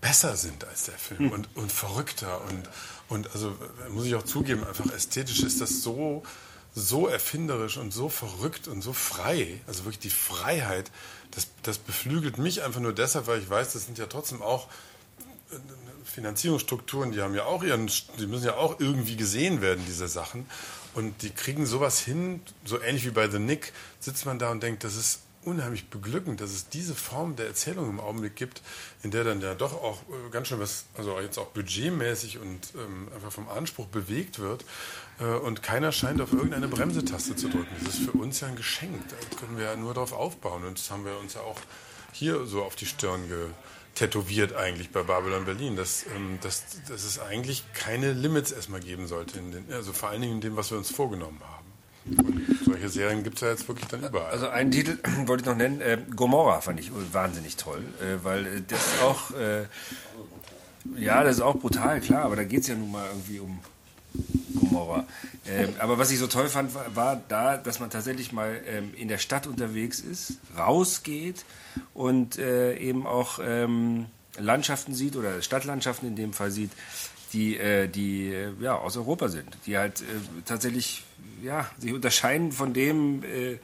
besser 0.00 0.36
sind 0.36 0.64
als 0.64 0.84
der 0.84 0.94
Film 0.94 1.18
hm. 1.20 1.32
und, 1.32 1.56
und 1.56 1.72
verrückter 1.72 2.40
und, 2.42 2.68
und 3.08 3.30
also 3.32 3.56
muss 3.90 4.06
ich 4.06 4.14
auch 4.14 4.22
zugeben, 4.22 4.64
einfach 4.64 4.92
ästhetisch 4.92 5.42
ist 5.42 5.60
das 5.60 5.82
so, 5.82 6.22
so 6.74 7.08
erfinderisch 7.08 7.76
und 7.76 7.92
so 7.92 8.08
verrückt 8.08 8.68
und 8.68 8.82
so 8.82 8.92
frei. 8.92 9.60
Also 9.66 9.84
wirklich 9.84 9.98
die 9.98 10.10
Freiheit, 10.10 10.90
das, 11.32 11.48
das 11.62 11.78
beflügelt 11.78 12.38
mich 12.38 12.62
einfach 12.62 12.80
nur 12.80 12.92
deshalb, 12.92 13.26
weil 13.26 13.40
ich 13.40 13.50
weiß, 13.50 13.72
das 13.72 13.86
sind 13.86 13.98
ja 13.98 14.06
trotzdem 14.06 14.42
auch 14.42 14.68
äh, 15.50 15.56
Finanzierungsstrukturen, 16.04 17.12
die 17.12 17.20
haben 17.20 17.34
ja 17.34 17.44
auch 17.44 17.62
ihren, 17.62 17.90
die 18.18 18.26
müssen 18.26 18.44
ja 18.44 18.56
auch 18.56 18.80
irgendwie 18.80 19.16
gesehen 19.16 19.60
werden, 19.60 19.84
diese 19.86 20.08
Sachen. 20.08 20.46
Und 20.94 21.22
die 21.22 21.30
kriegen 21.30 21.66
sowas 21.66 22.00
hin, 22.00 22.40
so 22.64 22.80
ähnlich 22.80 23.04
wie 23.04 23.10
bei 23.10 23.28
The 23.28 23.38
Nick, 23.38 23.72
sitzt 24.00 24.26
man 24.26 24.38
da 24.38 24.50
und 24.50 24.62
denkt, 24.62 24.84
das 24.84 24.96
ist 24.96 25.20
unheimlich 25.48 25.88
beglückend, 25.88 26.40
dass 26.40 26.50
es 26.50 26.68
diese 26.68 26.94
Form 26.94 27.36
der 27.36 27.46
Erzählung 27.46 27.88
im 27.88 28.00
Augenblick 28.00 28.36
gibt, 28.36 28.62
in 29.02 29.10
der 29.10 29.24
dann 29.24 29.40
ja 29.40 29.54
doch 29.54 29.72
auch 29.72 30.02
äh, 30.02 30.30
ganz 30.30 30.48
schön 30.48 30.60
was, 30.60 30.84
also 30.96 31.18
jetzt 31.20 31.38
auch 31.38 31.48
budgetmäßig 31.48 32.38
und 32.38 32.60
ähm, 32.74 33.08
einfach 33.14 33.32
vom 33.32 33.48
Anspruch 33.48 33.86
bewegt 33.86 34.38
wird. 34.38 34.64
Äh, 35.18 35.24
und 35.24 35.62
keiner 35.62 35.92
scheint 35.92 36.20
auf 36.20 36.32
irgendeine 36.32 36.68
Bremsetaste 36.68 37.34
zu 37.36 37.48
drücken. 37.48 37.74
Das 37.84 37.94
ist 37.94 38.04
für 38.04 38.18
uns 38.18 38.40
ja 38.40 38.48
ein 38.48 38.56
Geschenk. 38.56 39.02
Da 39.08 39.36
können 39.36 39.56
wir 39.56 39.64
ja 39.64 39.76
nur 39.76 39.94
darauf 39.94 40.12
aufbauen. 40.12 40.64
Und 40.64 40.78
das 40.78 40.90
haben 40.90 41.04
wir 41.04 41.18
uns 41.18 41.34
ja 41.34 41.40
auch 41.40 41.60
hier 42.12 42.46
so 42.46 42.62
auf 42.62 42.76
die 42.76 42.86
Stirn 42.86 43.24
tätowiert 43.98 44.54
eigentlich 44.54 44.90
bei 44.90 45.02
Babylon 45.02 45.44
Berlin, 45.44 45.76
dass, 45.76 46.06
ähm, 46.14 46.38
dass, 46.40 46.64
dass 46.88 47.02
es 47.04 47.18
eigentlich 47.18 47.64
keine 47.72 48.12
Limits 48.12 48.52
erstmal 48.52 48.80
geben 48.80 49.08
sollte, 49.08 49.38
den, 49.38 49.72
also 49.72 49.92
vor 49.92 50.10
allen 50.10 50.20
Dingen 50.22 50.34
in 50.34 50.40
dem, 50.40 50.56
was 50.56 50.70
wir 50.70 50.78
uns 50.78 50.90
vorgenommen 50.90 51.40
haben. 51.42 51.66
Solche 52.64 52.88
Serien 52.88 53.24
gibt 53.24 53.36
es 53.36 53.40
ja 53.42 53.48
jetzt 53.48 53.68
wirklich 53.68 53.88
dann 53.88 54.02
überall. 54.02 54.30
Also 54.30 54.48
einen 54.48 54.70
Titel 54.70 54.98
wollte 55.26 55.42
ich 55.42 55.46
noch 55.46 55.56
nennen, 55.56 55.80
äh, 55.80 55.98
Gomorra 56.14 56.60
fand 56.60 56.80
ich 56.80 56.90
wahnsinnig 57.12 57.56
toll, 57.56 57.82
äh, 58.00 58.24
weil 58.24 58.46
äh, 58.46 58.62
das 58.66 59.00
auch, 59.02 59.30
äh, 59.32 59.64
ja, 60.96 61.22
das 61.24 61.36
ist 61.36 61.42
auch 61.42 61.56
brutal, 61.56 62.00
klar, 62.00 62.22
aber 62.22 62.36
da 62.36 62.44
geht 62.44 62.62
es 62.62 62.68
ja 62.68 62.74
nun 62.74 62.92
mal 62.92 63.06
irgendwie 63.06 63.40
um 63.40 63.60
Gomorra. 64.54 65.04
Ähm, 65.46 65.74
aber 65.78 65.98
was 65.98 66.10
ich 66.10 66.18
so 66.18 66.26
toll 66.26 66.48
fand, 66.48 66.74
war, 66.74 66.96
war 66.96 67.22
da, 67.28 67.56
dass 67.56 67.80
man 67.80 67.90
tatsächlich 67.90 68.32
mal 68.32 68.60
ähm, 68.66 68.92
in 68.96 69.08
der 69.08 69.18
Stadt 69.18 69.46
unterwegs 69.46 70.00
ist, 70.00 70.38
rausgeht 70.56 71.44
und 71.94 72.38
äh, 72.38 72.76
eben 72.76 73.06
auch 73.06 73.38
ähm, 73.42 74.06
Landschaften 74.38 74.94
sieht 74.94 75.16
oder 75.16 75.40
Stadtlandschaften 75.42 76.08
in 76.08 76.16
dem 76.16 76.32
Fall 76.32 76.50
sieht, 76.50 76.70
die, 77.32 77.56
äh, 77.56 77.88
die 77.88 78.32
äh, 78.32 78.52
ja, 78.60 78.76
aus 78.76 78.96
Europa 78.96 79.28
sind, 79.28 79.48
die 79.66 79.76
halt 79.76 80.00
äh, 80.00 80.04
tatsächlich 80.44 81.04
ja, 81.42 81.68
sich 81.78 81.92
unterscheiden 81.92 82.52
von 82.52 82.72
dem 82.72 83.22
äh, 83.22 83.58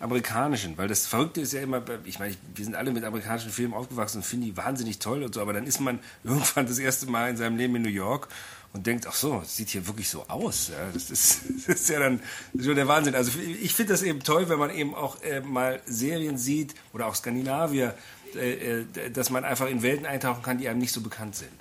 amerikanischen, 0.00 0.78
weil 0.78 0.88
das 0.88 1.06
Verrückte 1.06 1.42
ist 1.42 1.52
ja 1.52 1.60
immer, 1.60 1.82
ich 2.04 2.18
meine, 2.18 2.34
wir 2.54 2.64
sind 2.64 2.74
alle 2.74 2.90
mit 2.90 3.04
amerikanischen 3.04 3.50
Filmen 3.50 3.74
aufgewachsen 3.74 4.18
und 4.18 4.24
finden 4.24 4.46
die 4.46 4.56
wahnsinnig 4.56 4.98
toll 4.98 5.22
und 5.22 5.34
so, 5.34 5.42
aber 5.42 5.52
dann 5.52 5.66
ist 5.66 5.80
man 5.80 5.98
irgendwann 6.24 6.66
das 6.66 6.78
erste 6.78 7.06
Mal 7.06 7.30
in 7.30 7.36
seinem 7.36 7.56
Leben 7.56 7.76
in 7.76 7.82
New 7.82 7.88
York 7.88 8.28
und 8.72 8.86
denkt, 8.86 9.06
ach 9.06 9.14
so, 9.14 9.40
das 9.40 9.56
sieht 9.56 9.68
hier 9.68 9.86
wirklich 9.86 10.08
so 10.08 10.24
aus. 10.28 10.68
Ja, 10.68 10.88
das, 10.92 11.10
ist, 11.10 11.42
das 11.66 11.80
ist 11.80 11.88
ja 11.88 11.98
dann 11.98 12.20
schon 12.58 12.76
der 12.76 12.88
Wahnsinn. 12.88 13.14
Also 13.14 13.32
ich 13.38 13.74
finde 13.74 13.92
das 13.92 14.02
eben 14.02 14.20
toll, 14.22 14.48
wenn 14.48 14.58
man 14.58 14.70
eben 14.70 14.94
auch 14.94 15.22
äh, 15.22 15.40
mal 15.40 15.80
Serien 15.86 16.38
sieht 16.38 16.74
oder 16.92 17.06
auch 17.06 17.14
Skandinavier, 17.14 17.94
äh, 18.34 18.80
äh 18.80 19.10
dass 19.12 19.30
man 19.30 19.44
einfach 19.44 19.68
in 19.68 19.82
Welten 19.82 20.06
eintauchen 20.06 20.42
kann, 20.42 20.58
die 20.58 20.68
einem 20.68 20.78
nicht 20.78 20.92
so 20.92 21.00
bekannt 21.00 21.36
sind. 21.36 21.52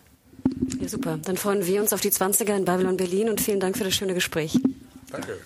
Ja, 0.80 0.88
super. 0.88 1.18
Dann 1.18 1.36
freuen 1.36 1.66
wir 1.66 1.82
uns 1.82 1.92
auf 1.92 2.02
die 2.02 2.10
20er 2.10 2.56
in 2.56 2.66
Babylon 2.66 2.96
Berlin 2.96 3.30
und 3.30 3.42
vielen 3.42 3.60
Dank 3.60 3.78
für 3.78 3.84
das 3.84 3.94
schöne 3.94 4.14
Gespräch. 4.14 4.58
Danke. 5.12 5.40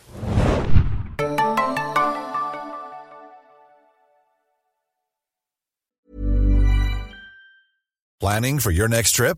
Planning 8.20 8.60
for 8.60 8.72
your 8.72 8.88
next 8.88 9.16
trip? 9.16 9.38